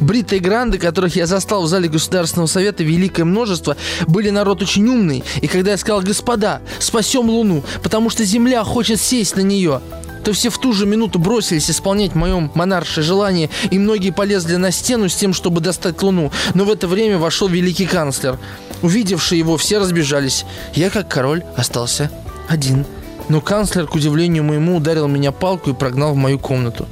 [0.00, 3.76] Бритые гранды, которых я застал в зале Государственного совета великое множество,
[4.06, 5.24] были народ очень умный.
[5.40, 9.80] И когда я сказал, господа, спасем Луну, потому что Земля хочет сесть на нее,
[10.24, 14.70] то все в ту же минуту бросились исполнять мое монаршее желание, и многие полезли на
[14.70, 16.30] стену с тем, чтобы достать Луну.
[16.54, 18.38] Но в это время вошел великий канцлер.
[18.82, 20.44] Увидевшие его, все разбежались.
[20.74, 22.10] Я, как король, остался
[22.48, 22.84] один.
[23.28, 26.86] Но канцлер, к удивлению моему, ударил меня палку и прогнал в мою комнату.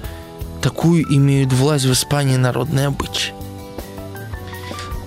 [0.67, 3.33] Такую имеют власть в Испании народные обычаи.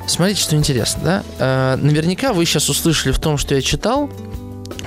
[0.07, 1.23] Смотрите, что интересно, да?
[1.37, 4.09] Э, наверняка вы сейчас услышали в том, что я читал,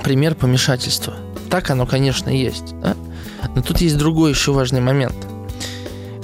[0.03, 1.13] пример помешательства.
[1.51, 2.95] Так оно, конечно, есть, да?
[3.53, 5.15] Но тут есть другой еще важный момент.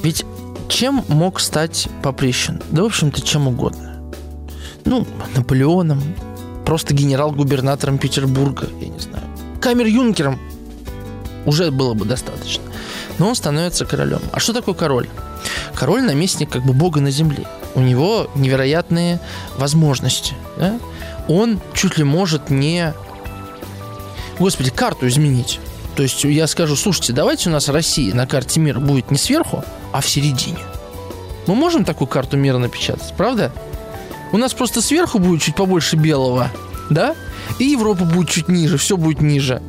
[0.02, 0.26] Ведь
[0.68, 2.60] чем мог стать Поприщин?
[2.72, 4.02] Да, в общем-то, чем угодно.
[4.84, 6.02] Ну, Наполеоном,
[6.66, 9.26] просто генерал-губернатором Петербурга, я не знаю.
[9.62, 10.40] Камер-юнкером
[11.46, 12.69] уже было бы достаточно.
[13.20, 14.22] Но он становится королем.
[14.32, 15.08] А что такое король?
[15.76, 17.46] Король наместник как бы бога на земле.
[17.76, 19.20] У него невероятные
[19.58, 20.34] возможности.
[20.58, 20.80] Да?
[21.28, 22.94] Он чуть ли может не...
[24.40, 25.60] Господи, карту изменить.
[25.96, 29.64] То есть я скажу, слушайте, давайте у нас Россия на карте мира будет не сверху,
[29.92, 30.60] а в середине.
[31.46, 33.52] Мы можем такую карту мира напечатать, правда?
[34.32, 36.50] У нас просто сверху будет чуть побольше белого,
[36.90, 37.16] да?
[37.58, 39.62] И Европа будет чуть ниже, все будет ниже.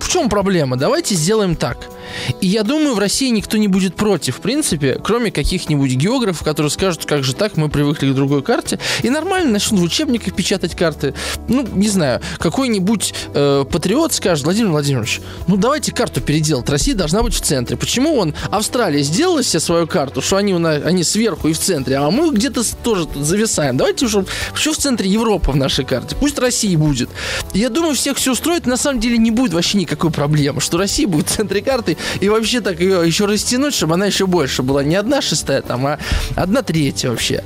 [0.00, 0.76] В чем проблема?
[0.76, 1.91] Давайте сделаем так.
[2.40, 6.70] И я думаю, в России никто не будет против, в принципе, кроме каких-нибудь географов, которые
[6.70, 10.76] скажут, как же так, мы привыкли к другой карте, и нормально начнут в учебниках печатать
[10.76, 11.14] карты.
[11.48, 17.22] Ну, не знаю, какой-нибудь э, патриот скажет, Владимир Владимирович, ну давайте карту переделать, Россия должна
[17.22, 17.76] быть в центре.
[17.76, 22.10] Почему он, Австралия сделала себе свою карту, что они, они сверху и в центре, а
[22.10, 23.76] мы где-то тоже тут зависаем.
[23.76, 24.24] Давайте уже,
[24.54, 27.10] что в центре Европа в нашей карте, пусть Россия будет.
[27.54, 31.06] Я думаю, всех все устроит, на самом деле не будет вообще никакой проблемы, что Россия
[31.06, 34.82] будет в центре карты, и вообще так ее еще растянуть, чтобы она еще больше была.
[34.82, 35.98] Не одна шестая там, а
[36.36, 37.42] одна третья вообще.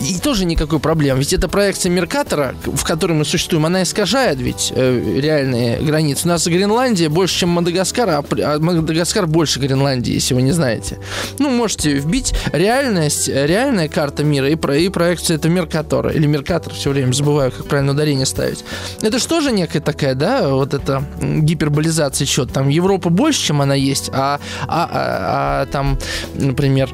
[0.00, 1.20] И тоже никакой проблемы.
[1.20, 6.22] Ведь эта проекция Меркатора, в которой мы существуем, она искажает ведь э, реальные границы.
[6.24, 10.98] У нас Гренландия больше, чем Мадагаскар, а, а Мадагаскар больше Гренландии, если вы не знаете.
[11.38, 16.10] Ну, можете вбить реальность, реальная карта мира и, про, и проекция это Меркатора.
[16.10, 18.64] Или Меркатор, все время забываю, как правильно ударение ставить.
[19.02, 22.52] Это же некая такая, да, вот эта гиперболизация счет.
[22.52, 25.98] Там Европа больше, чем она есть, а, а, а, а там,
[26.34, 26.90] например,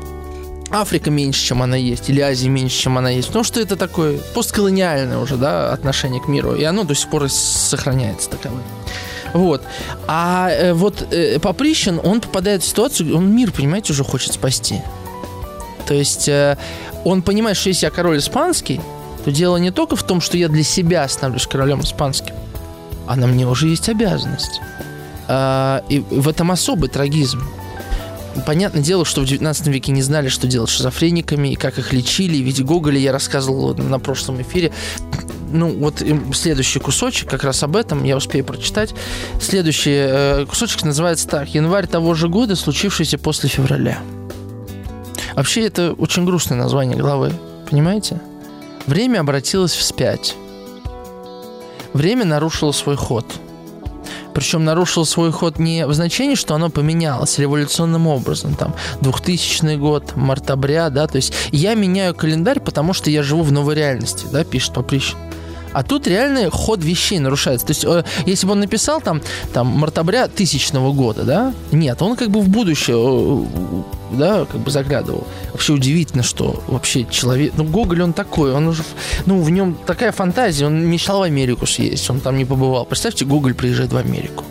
[0.71, 3.29] Африка меньше, чем она есть, или Азия меньше, чем она есть.
[3.29, 6.55] Потому что это такое постколониальное уже, да, отношение к миру.
[6.55, 8.63] И оно до сих пор сохраняется таковым.
[9.33, 9.63] Вот.
[10.07, 14.81] А э, вот э, Поприщин, он попадает в ситуацию, он мир, понимаете, уже хочет спасти.
[15.87, 16.57] То есть э,
[17.05, 18.81] он понимает, что если я король испанский,
[19.25, 22.35] то дело не только в том, что я для себя становлюсь королем испанским,
[23.07, 24.61] а на мне уже есть обязанность.
[25.29, 27.43] А, и в этом особый трагизм.
[28.45, 31.93] Понятное дело, что в 19 веке не знали, что делать с шизофрениками и как их
[31.93, 32.37] лечили.
[32.37, 34.73] Ведь Гоголя я рассказывал на прошлом эфире.
[35.51, 36.03] Ну, вот
[36.35, 38.95] следующий кусочек как раз об этом я успею прочитать.
[39.41, 41.49] Следующий э, кусочек называется так.
[41.55, 44.01] Январь того же года, случившийся после февраля.
[45.35, 47.33] Вообще, это очень грустное название главы.
[47.71, 48.21] Понимаете?
[48.87, 50.37] Время обратилось вспять.
[51.95, 53.25] Время нарушило свой ход–
[54.37, 60.15] причем нарушил свой ход не в значении, что оно поменялось революционным образом, там, 2000 год,
[60.15, 64.45] март-обря, да, то есть я меняю календарь, потому что я живу в новой реальности, да,
[64.45, 65.17] пишет Поприщин.
[65.77, 67.67] А тут реальный ход вещей нарушается.
[67.67, 69.21] То есть, э, если бы он написал там,
[69.53, 74.71] там мартабря тысячного года, да, нет, он как бы в будущее, э, да, как бы
[74.71, 75.27] заглядывал.
[75.53, 78.85] Вообще удивительно, что вообще человек, ну, Гоголь, он такой, он уже,
[79.27, 82.87] ну, в нем такая фантазия, он мечтал в Америку съездить, он там не побывал.
[82.87, 84.45] Представьте, Гоголь приезжает в Америку.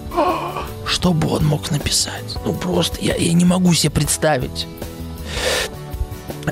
[0.85, 2.37] Что бы он мог написать?
[2.45, 4.67] Ну, просто я, я не могу себе представить.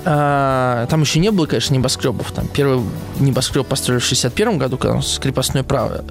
[0.05, 2.31] А, там еще не было, конечно, небоскребов.
[2.31, 2.83] Там первый
[3.19, 6.03] небоскреб построили в 61 году, когда крепостное право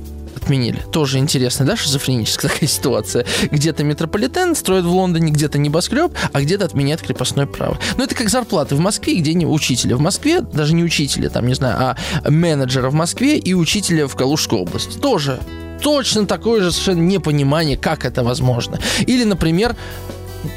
[0.42, 0.84] отменили.
[0.90, 3.24] Тоже интересная, да, шизофреническая такая ситуация.
[3.50, 7.78] Где-то метрополитен строят в Лондоне, где-то небоскреб, а где-то отменяют крепостное право.
[7.96, 9.96] Ну, это как зарплаты в Москве, где не учителя.
[9.96, 14.16] В Москве, даже не учителя, там, не знаю, а менеджера в Москве и учителя в
[14.16, 14.98] Калужской области.
[14.98, 15.40] Тоже
[15.80, 18.78] точно такое же совершенно непонимание, как это возможно.
[19.00, 19.76] Или, например,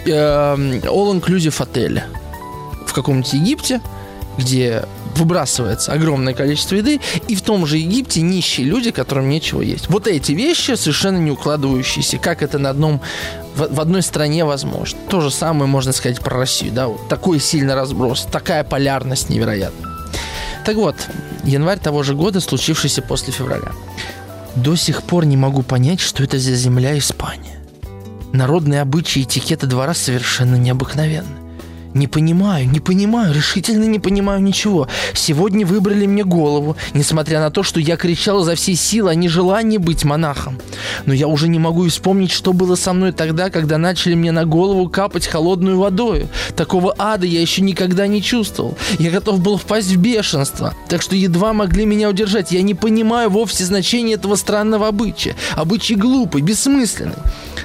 [0.05, 2.07] э, all-inclusive отеля
[2.95, 3.81] каком-нибудь Египте,
[4.37, 4.85] где
[5.15, 9.87] выбрасывается огромное количество еды, и в том же Египте нищие люди, которым нечего есть.
[9.89, 13.01] Вот эти вещи совершенно не укладывающиеся, как это на одном,
[13.55, 14.99] в, одной стране возможно.
[15.09, 19.91] То же самое можно сказать про Россию, да, вот такой сильный разброс, такая полярность невероятная.
[20.65, 20.95] Так вот,
[21.43, 23.71] январь того же года, случившийся после февраля.
[24.55, 27.59] До сих пор не могу понять, что это за земля Испания.
[28.33, 31.44] Народные обычаи и этикеты двора совершенно необыкновенны.
[31.95, 34.89] Не понимаю, не понимаю, решительно не понимаю ничего.
[35.13, 39.77] Сегодня выбрали мне голову, несмотря на то, что я кричал за все силы о нежелании
[39.77, 40.59] быть монахом.
[41.05, 44.43] Но я уже не могу вспомнить, что было со мной тогда, когда начали мне на
[44.43, 46.27] голову капать холодную водой.
[46.57, 48.77] Такого ада я еще никогда не чувствовал.
[48.99, 50.73] Я готов был впасть в бешенство.
[50.89, 52.51] Так что едва могли меня удержать.
[52.51, 55.37] Я не понимаю вовсе значения этого странного обычая.
[55.55, 57.15] Обычай глупый, бессмысленный.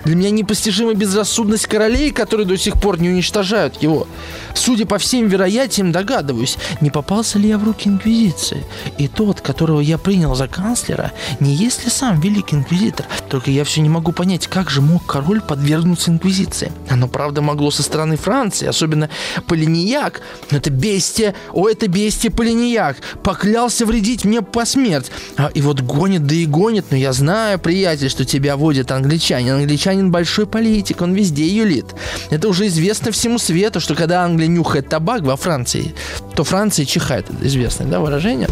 [0.05, 4.07] Для меня непостижима безрассудность королей, которые до сих пор не уничтожают его.
[4.55, 8.64] Судя по всем вероятиям, догадываюсь, не попался ли я в руки Инквизиции.
[8.98, 13.06] И тот, которого я принял за канцлера, не есть ли сам Великий Инквизитор.
[13.28, 16.72] Только я все не могу понять, как же мог король подвергнуться Инквизиции.
[16.88, 19.09] Оно, правда, могло со стороны Франции, особенно
[19.47, 20.20] Полинияк.
[20.51, 22.97] Но это бестия, о, это бестия Полинияк.
[23.22, 25.10] Поклялся вредить мне по смерть.
[25.36, 26.86] А, и вот гонит, да и гонит.
[26.90, 29.55] Но я знаю, приятель, что тебя водит англичанин.
[29.55, 31.94] Англичанин большой политик, он везде юлит.
[32.30, 35.95] Это уже известно всему свету, что когда Англия нюхает табак во Франции,
[36.35, 37.27] то Франция чихает.
[37.43, 38.49] Известное да, выражение.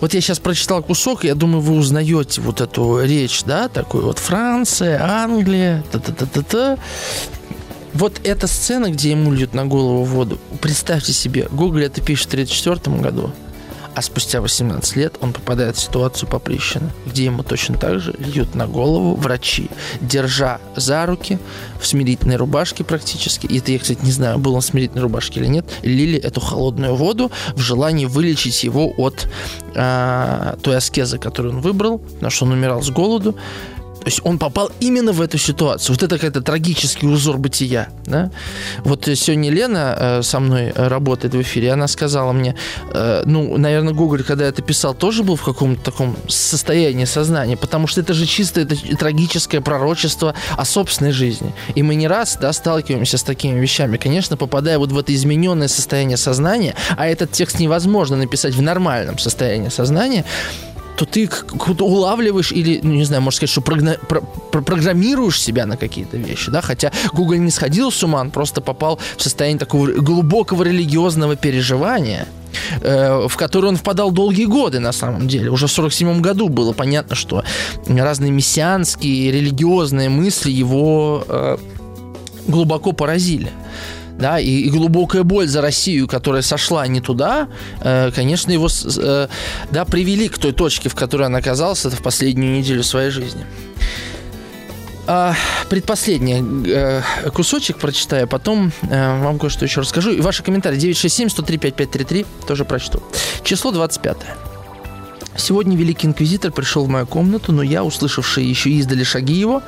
[0.00, 4.18] Вот я сейчас прочитал кусок, я думаю, вы узнаете вот эту речь, да, такой вот
[4.18, 6.78] Франция, Англия, та-та-та-та-та.
[7.94, 12.34] Вот эта сцена, где ему льют на голову воду, представьте себе, Гоголь это пишет в
[12.34, 13.32] 1934 году,
[13.98, 18.54] а спустя 18 лет он попадает в ситуацию Поприщина, где ему точно так же льют
[18.54, 19.70] на голову врачи,
[20.00, 21.40] держа за руки
[21.80, 23.46] в смирительной рубашке практически.
[23.46, 25.66] И это я, кстати, не знаю, был он в смирительной рубашке или нет.
[25.82, 29.28] Лили эту холодную воду в желании вылечить его от
[29.74, 33.34] э, той аскезы, которую он выбрал, потому что он умирал с голоду.
[34.00, 35.94] То есть он попал именно в эту ситуацию.
[35.94, 37.88] Вот это какой-то трагический узор бытия.
[38.04, 38.30] Да?
[38.84, 42.54] Вот сегодня Лена э, со мной работает в эфире, она сказала мне,
[42.92, 47.86] э, ну, наверное, Гоголь, когда это писал, тоже был в каком-то таком состоянии сознания, потому
[47.86, 51.52] что это же чисто это трагическое пророчество о собственной жизни.
[51.74, 53.96] И мы не раз да, сталкиваемся с такими вещами.
[53.96, 59.18] Конечно, попадая вот в это измененное состояние сознания, а этот текст невозможно написать в нормальном
[59.18, 60.24] состоянии сознания,
[60.98, 61.30] то ты
[61.80, 66.16] улавливаешь или, ну, не знаю, можно сказать, что прогна- про- про- программируешь себя на какие-то
[66.16, 70.64] вещи, да, хотя Google не сходил с ума, он просто попал в состояние такого глубокого
[70.64, 72.26] религиозного переживания,
[72.80, 75.50] э, в который он впадал долгие годы на самом деле.
[75.50, 77.44] Уже в 47 году было понятно, что
[77.86, 81.58] разные мессианские религиозные мысли его э,
[82.48, 83.50] глубоко поразили
[84.18, 87.48] да, и, и глубокая боль за Россию, которая сошла не туда,
[87.80, 89.28] э, конечно, его, э,
[89.70, 93.44] да, привели к той точке, в которой он оказался в последнюю неделю своей жизни.
[95.10, 95.34] А,
[95.70, 100.10] предпоследний э, кусочек прочитаю, потом э, вам кое-что еще расскажу.
[100.10, 103.02] И ваши комментарии 967-103-5533 тоже прочту.
[103.42, 104.18] Число 25.
[105.34, 109.62] Сегодня Великий Инквизитор пришел в мою комнату, но я, услышавший еще издали шаги его,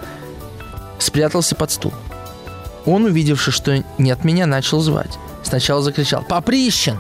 [0.99, 1.95] спрятался под стул.
[2.87, 5.19] Он, увидевши, что не от меня, начал звать.
[5.43, 6.99] Сначала закричал «Поприщен!»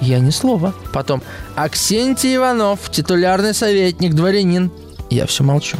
[0.00, 0.74] Я ни слова.
[0.92, 1.22] Потом
[1.56, 4.70] «Аксентий Иванов, титулярный советник, дворянин».
[5.10, 5.76] Я все молчу.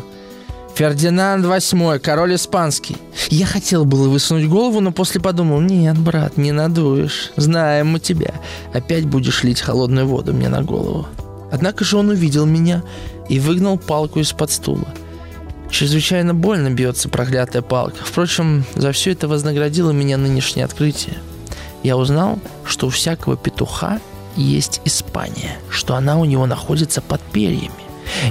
[0.74, 2.96] Фердинанд VIII, король испанский.
[3.28, 7.32] Я хотел было высунуть голову, но после подумал, нет, брат, не надуешь.
[7.36, 8.34] Знаем мы тебя.
[8.72, 11.06] Опять будешь лить холодную воду мне на голову.
[11.52, 12.82] Однако же он увидел меня
[13.28, 14.88] и выгнал палку из-под стула.
[15.70, 17.98] Чрезвычайно больно бьется проклятая палка.
[18.04, 21.16] Впрочем, за все это вознаградило меня нынешнее открытие.
[21.82, 24.00] Я узнал, что у всякого петуха
[24.36, 27.70] есть Испания, что она у него находится под перьями.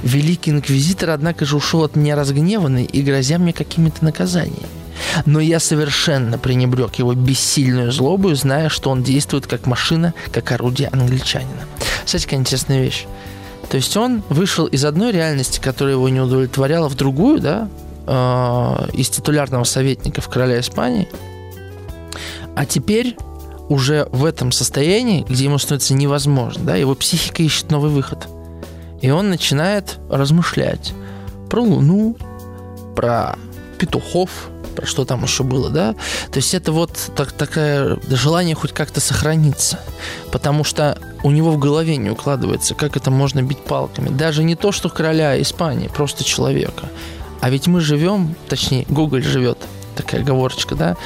[0.02, 4.68] Великий инквизитор, однако же, ушел от меня разгневанный и грозя мне какими-то наказаниями.
[5.24, 10.88] Но я совершенно пренебрег его бессильную злобу, зная, что он действует как машина, как орудие
[10.88, 11.66] англичанина.
[12.04, 13.06] Кстати, какая интересная вещь.
[13.70, 17.68] То есть он вышел из одной реальности, которая его не удовлетворяла, в другую, да,
[18.06, 21.08] э, из титулярного советника в короля Испании.
[22.56, 23.16] А теперь
[23.68, 28.26] уже в этом состоянии, где ему становится невозможно, да, его психика ищет новый выход.
[29.00, 30.92] И он начинает размышлять
[31.48, 32.16] про Луну,
[32.96, 33.38] про
[33.78, 35.94] петухов, про что там еще было, да.
[36.30, 39.80] То есть это вот так, такое желание хоть как-то сохраниться.
[40.32, 44.08] Потому что у него в голове не укладывается, как это можно бить палками.
[44.08, 46.88] Даже не то, что короля Испании, просто человека.
[47.40, 49.58] А ведь мы живем, точнее, Гоголь живет,
[49.96, 50.96] такая оговорочка, да,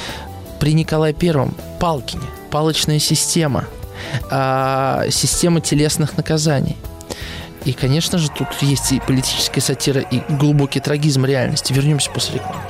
[0.59, 3.65] при Николае Первом, Палкине, палочная система,
[4.29, 6.77] а, система телесных наказаний.
[7.65, 11.73] И, конечно же, тут есть и политическая сатира, и глубокий трагизм реальности.
[11.73, 12.61] Вернемся после рекламы.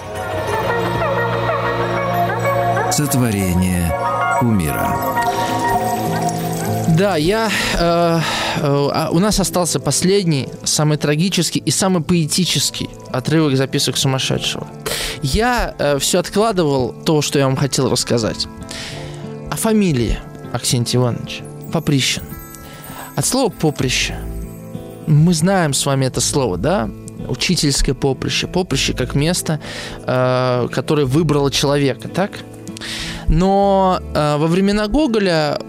[2.91, 3.91] Сотворение
[4.41, 4.95] умира.
[6.97, 7.49] Да, я...
[7.77, 8.19] Э,
[8.57, 14.67] э, а у нас остался последний, самый трагический и самый поэтический отрывок записок сумасшедшего.
[15.21, 18.47] Я э, все откладывал то, что я вам хотел рассказать.
[19.51, 20.19] о фамилии
[20.53, 21.43] Аксентия Ивановича.
[21.73, 22.23] Поприщин.
[23.15, 24.15] От слова поприще.
[25.07, 26.89] Мы знаем с вами это слово, да?
[27.27, 28.47] Учительское поприще.
[28.47, 29.59] Поприще как место,
[30.05, 32.31] э, которое выбрало человека, так?
[33.27, 35.59] Но э, во времена Гоголя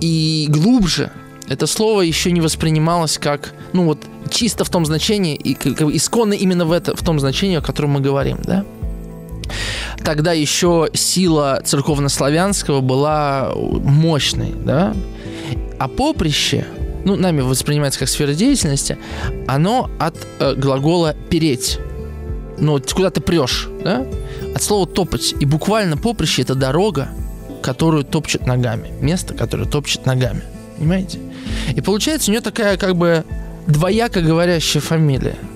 [0.00, 1.10] и глубже
[1.48, 3.98] это слово еще не воспринималось как, ну вот,
[4.30, 7.90] чисто в том значении, и как, исконно именно в, это, в том значении, о котором
[7.90, 8.64] мы говорим, да?
[10.04, 14.94] Тогда еще сила церковнославянского была мощной, да?
[15.78, 16.66] А поприще,
[17.04, 18.96] ну, нами воспринимается как сфера деятельности,
[19.46, 21.78] оно от э, глагола «переть».
[22.58, 24.06] Ну, куда ты прешь, да?
[24.54, 25.34] От слова «топать».
[25.40, 27.08] И буквально поприще– это дорога,
[27.62, 28.92] которую топчет ногами.
[29.00, 30.42] Место, которое топчет ногами.
[30.76, 31.18] Понимаете?
[31.74, 33.24] И получается у нее такая как бы
[33.66, 35.36] двояко говорящая фамилия–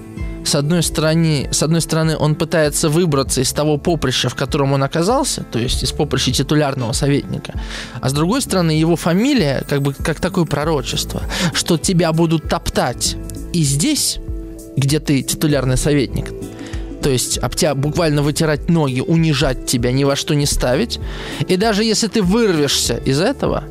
[0.47, 4.83] с одной стороны, с одной стороны, он пытается выбраться из того поприща, в котором он
[4.85, 7.55] оказался, то есть из поприща титулярного советника,
[8.01, 13.17] а с другой стороны, его фамилия как бы как такое пророчество, что тебя будут топтать
[13.53, 14.19] и здесь,
[14.77, 16.31] где ты титулярный советник,
[17.07, 20.99] то есть об тебя буквально вытирать ноги, унижать тебя, ни во что не ставить.
[21.47, 23.63] И даже если ты вырвешься из этого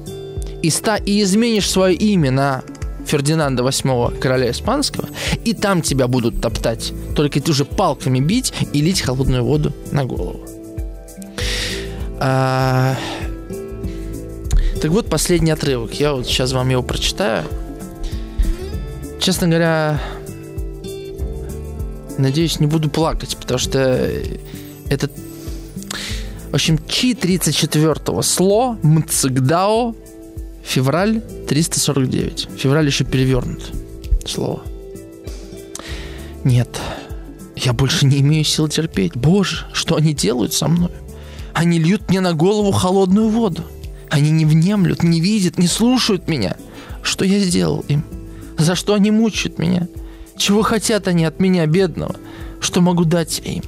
[0.62, 2.64] и, ста- и изменишь свое имя на
[3.06, 5.10] Фердинанда VIII, короля испанского,
[5.44, 10.06] и там тебя будут топтать, только ты уже палками бить и лить холодную воду на
[10.06, 10.40] голову.
[12.22, 12.96] А...
[14.82, 15.94] Так вот, последний отрывок.
[15.96, 17.44] Я вот сейчас вам его прочитаю.
[19.20, 20.00] Честно говоря,
[22.18, 23.80] надеюсь, не буду плакать, потому что
[24.90, 25.10] это...
[26.52, 29.94] В общем, Чи 34-го сло Мцигдао
[30.64, 32.50] Февраль 349.
[32.58, 33.72] Февраль еще перевернут.
[34.26, 34.64] Слово.
[36.44, 36.80] Нет,
[37.56, 39.16] я больше не имею сил терпеть.
[39.16, 40.92] Боже, что они делают со мной?
[41.54, 43.64] Они льют мне на голову холодную воду.
[44.10, 46.58] Они не внемлют, не видят, не слушают меня.
[47.02, 48.04] Что я сделал им?
[48.58, 49.88] За что они мучают меня?
[50.38, 52.16] Чего хотят они от меня, бедного?
[52.60, 53.64] Что могу дать я им?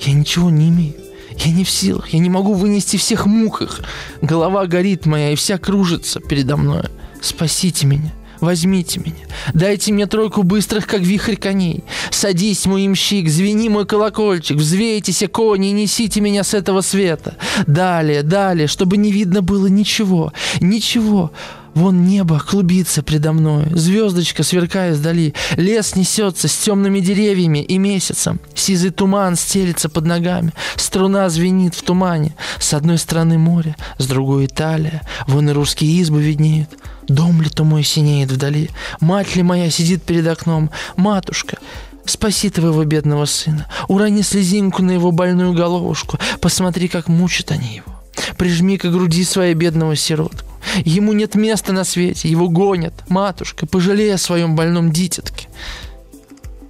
[0.00, 0.94] Я ничего не имею.
[1.38, 3.80] Я не в силах, я не могу вынести всех мук их.
[4.20, 6.84] Голова горит моя и вся кружится передо мной.
[7.20, 8.12] Спасите меня.
[8.42, 9.24] Возьмите меня,
[9.54, 11.84] дайте мне тройку быстрых, как вихрь коней.
[12.10, 17.36] Садись, мой имщик, звени мой колокольчик, взвейтесь, кони, несите меня с этого света.
[17.68, 21.30] Далее, далее, чтобы не видно было ничего, ничего.
[21.74, 28.40] Вон небо клубится предо мной, звездочка сверкает вдали, лес несется с темными деревьями и месяцем,
[28.54, 34.46] сизый туман стелится под ногами, струна звенит в тумане, с одной стороны море, с другой
[34.46, 36.68] Италия, вон и русские избы виднеют,
[37.08, 38.68] дом ли то мой синеет вдали,
[39.00, 41.58] мать ли моя сидит перед окном, матушка,
[42.04, 48.01] Спаси твоего бедного сына, урони слезинку на его больную головушку, посмотри, как мучат они его.
[48.36, 50.48] Прижми к груди своей бедного сиротку.
[50.84, 52.94] Ему нет места на свете, его гонят.
[53.08, 55.48] Матушка, пожалей о своем больном дитятке.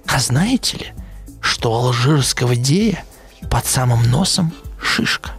[0.07, 0.93] А знаете ли,
[1.41, 3.03] что у алжирского дея
[3.49, 5.31] под самым носом шишка?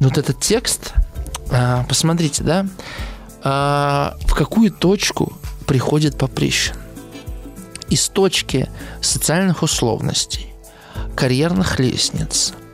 [0.00, 0.92] Вот этот текст,
[1.50, 2.66] а, посмотрите, да,
[3.42, 5.32] а, в какую точку
[5.66, 6.76] приходит Поприщин.
[7.88, 8.68] Из точки
[9.00, 10.52] социальных условностей,
[11.14, 12.52] карьерных лестниц–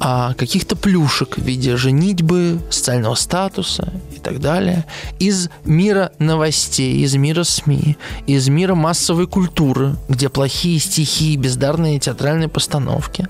[0.00, 4.84] а, каких-то плюшек в виде женитьбы, социального статуса и так далее
[5.18, 7.96] из мира новостей, из мира СМИ,
[8.26, 13.28] из мира массовой культуры, где плохие стихи, бездарные театральные постановки,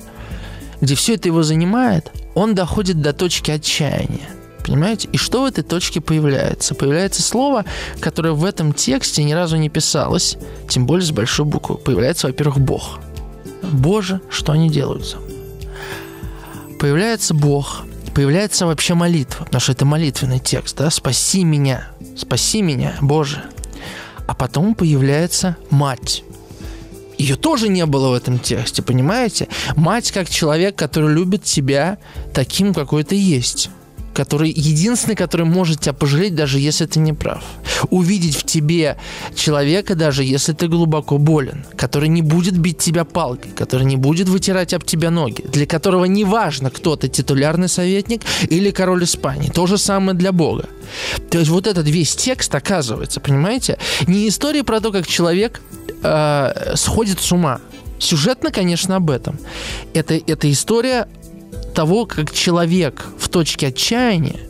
[0.81, 4.28] где все это его занимает, он доходит до точки отчаяния.
[4.65, 5.09] Понимаете?
[5.12, 6.74] И что в этой точке появляется?
[6.74, 7.65] Появляется слово,
[8.01, 10.36] которое в этом тексте ни разу не писалось,
[10.69, 11.77] тем более с большой буквы.
[11.77, 12.99] Появляется, во-первых, Бог.
[13.62, 15.38] Боже, что они делают со мной?
[16.79, 17.83] Появляется Бог,
[18.15, 23.45] появляется вообще молитва, потому что это молитвенный текст, да, «Спаси меня, спаси меня, Боже».
[24.27, 26.23] А потом появляется мать.
[27.17, 29.49] Ее тоже не было в этом тексте, понимаете?
[29.75, 31.99] Мать как человек, который любит тебя
[32.33, 33.71] таким, какой ты есть
[34.15, 37.45] который единственный, который может тебя пожалеть, даже если ты не прав.
[37.91, 38.97] Увидеть в тебе
[39.35, 44.29] человека, даже если ты глубоко болен, который не будет бить тебя палкой, который не будет
[44.29, 49.51] вытирать об тебя ноги, для которого не важно, кто ты, титулярный советник или король Испании.
[49.51, 50.67] То же самое для Бога.
[51.31, 55.61] То есть вот этот весь текст, оказывается, понимаете, не история про то, как человек
[56.03, 57.61] э, сходит с ума.
[57.99, 59.39] Сюжетно, конечно, об этом.
[59.93, 61.09] Это, это история
[61.79, 64.41] того, как человек в точке отчаяния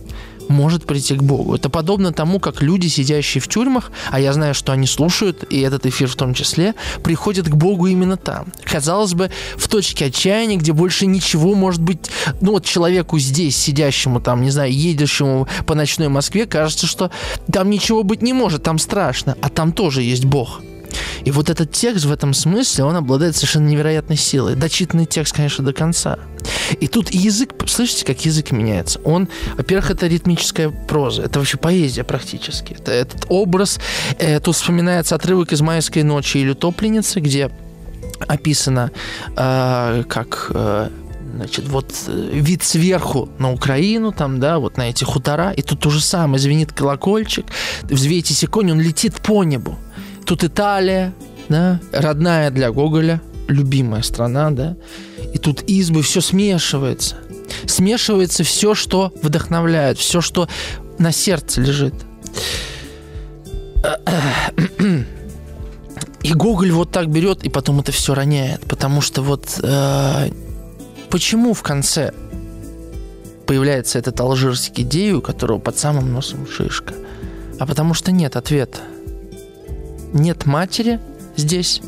[0.48, 1.54] может прийти к Богу.
[1.54, 5.60] Это подобно тому, как люди, сидящие в тюрьмах, а я знаю, что они слушают, и
[5.60, 6.74] этот эфир в том числе,
[7.04, 8.46] приходят к Богу именно там.
[8.64, 11.98] Казалось бы, в точке отчаяния, где больше ничего может быть...
[12.40, 17.10] Ну вот человеку здесь, сидящему там, не знаю, едущему по ночной Москве, кажется, что
[17.52, 20.62] там ничего быть не может, там страшно, а там тоже есть Бог.
[21.24, 24.54] И вот этот текст в этом смысле, он обладает совершенно невероятной силой.
[24.54, 26.18] Дочитанный текст, конечно, до конца.
[26.80, 29.00] И тут язык, слышите, как язык меняется?
[29.04, 32.74] Он, во-первых, это ритмическая проза, это вообще поэзия практически.
[32.74, 33.78] Это этот образ,
[34.18, 37.50] э, тут вспоминается отрывок из «Майской ночи» или «Утопленницы», где
[38.26, 38.90] описано,
[39.36, 40.90] э, как э,
[41.34, 45.80] значит, вот э, вид сверху на Украину, там, да, вот на эти хутора, и тут
[45.80, 47.46] то же самое, звенит колокольчик,
[47.82, 49.78] взвейтесь конь, он летит по небу.
[50.28, 51.14] Тут Италия,
[51.48, 54.76] да, родная для Гоголя, любимая страна, да,
[55.32, 57.16] и тут избы, все смешивается.
[57.64, 60.46] Смешивается все, что вдохновляет, все, что
[60.98, 61.94] на сердце лежит.
[66.22, 70.28] И Гоголь вот так берет и потом это все роняет, потому что вот э,
[71.08, 72.12] почему в конце
[73.46, 76.92] появляется этот алжирский гей, у которого под самым носом шишка?
[77.58, 78.80] А потому что нет ответа
[80.12, 81.00] нет матери
[81.36, 81.80] здесь,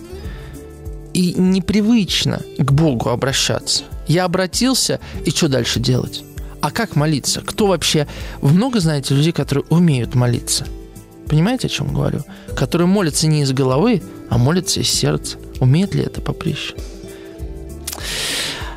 [1.13, 3.85] и непривычно к Богу обращаться.
[4.07, 6.25] Я обратился, и что дальше делать?
[6.61, 7.41] А как молиться?
[7.41, 8.07] Кто вообще...
[8.41, 10.67] Вы много знаете людей, которые умеют молиться?
[11.29, 12.25] Понимаете, о чем говорю?
[12.57, 15.39] Которые молятся не из головы, а молятся из сердца.
[15.61, 16.75] Умеет ли это поприще?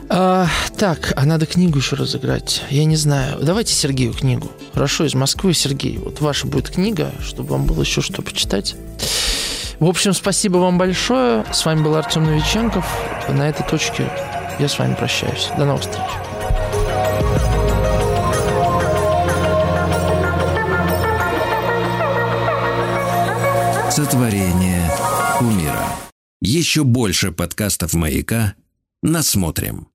[0.10, 0.48] А,
[0.78, 2.62] так, а надо книгу еще разыграть.
[2.70, 3.40] Я не знаю.
[3.42, 4.52] Давайте Сергею книгу.
[4.74, 5.98] Хорошо, из Москвы, Сергей.
[5.98, 8.76] Вот ваша будет книга, чтобы вам было еще что почитать.
[9.80, 11.46] В общем, спасибо вам большое.
[11.52, 12.86] С вами был Артем Новиченков.
[13.30, 14.10] На этой точке
[14.60, 15.50] я с вами прощаюсь.
[15.58, 16.04] До новых встреч.
[23.90, 24.90] Сотворение
[25.40, 25.86] умира.
[26.42, 28.56] Еще больше подкастов «Маяка»
[29.04, 29.88] насмотрим.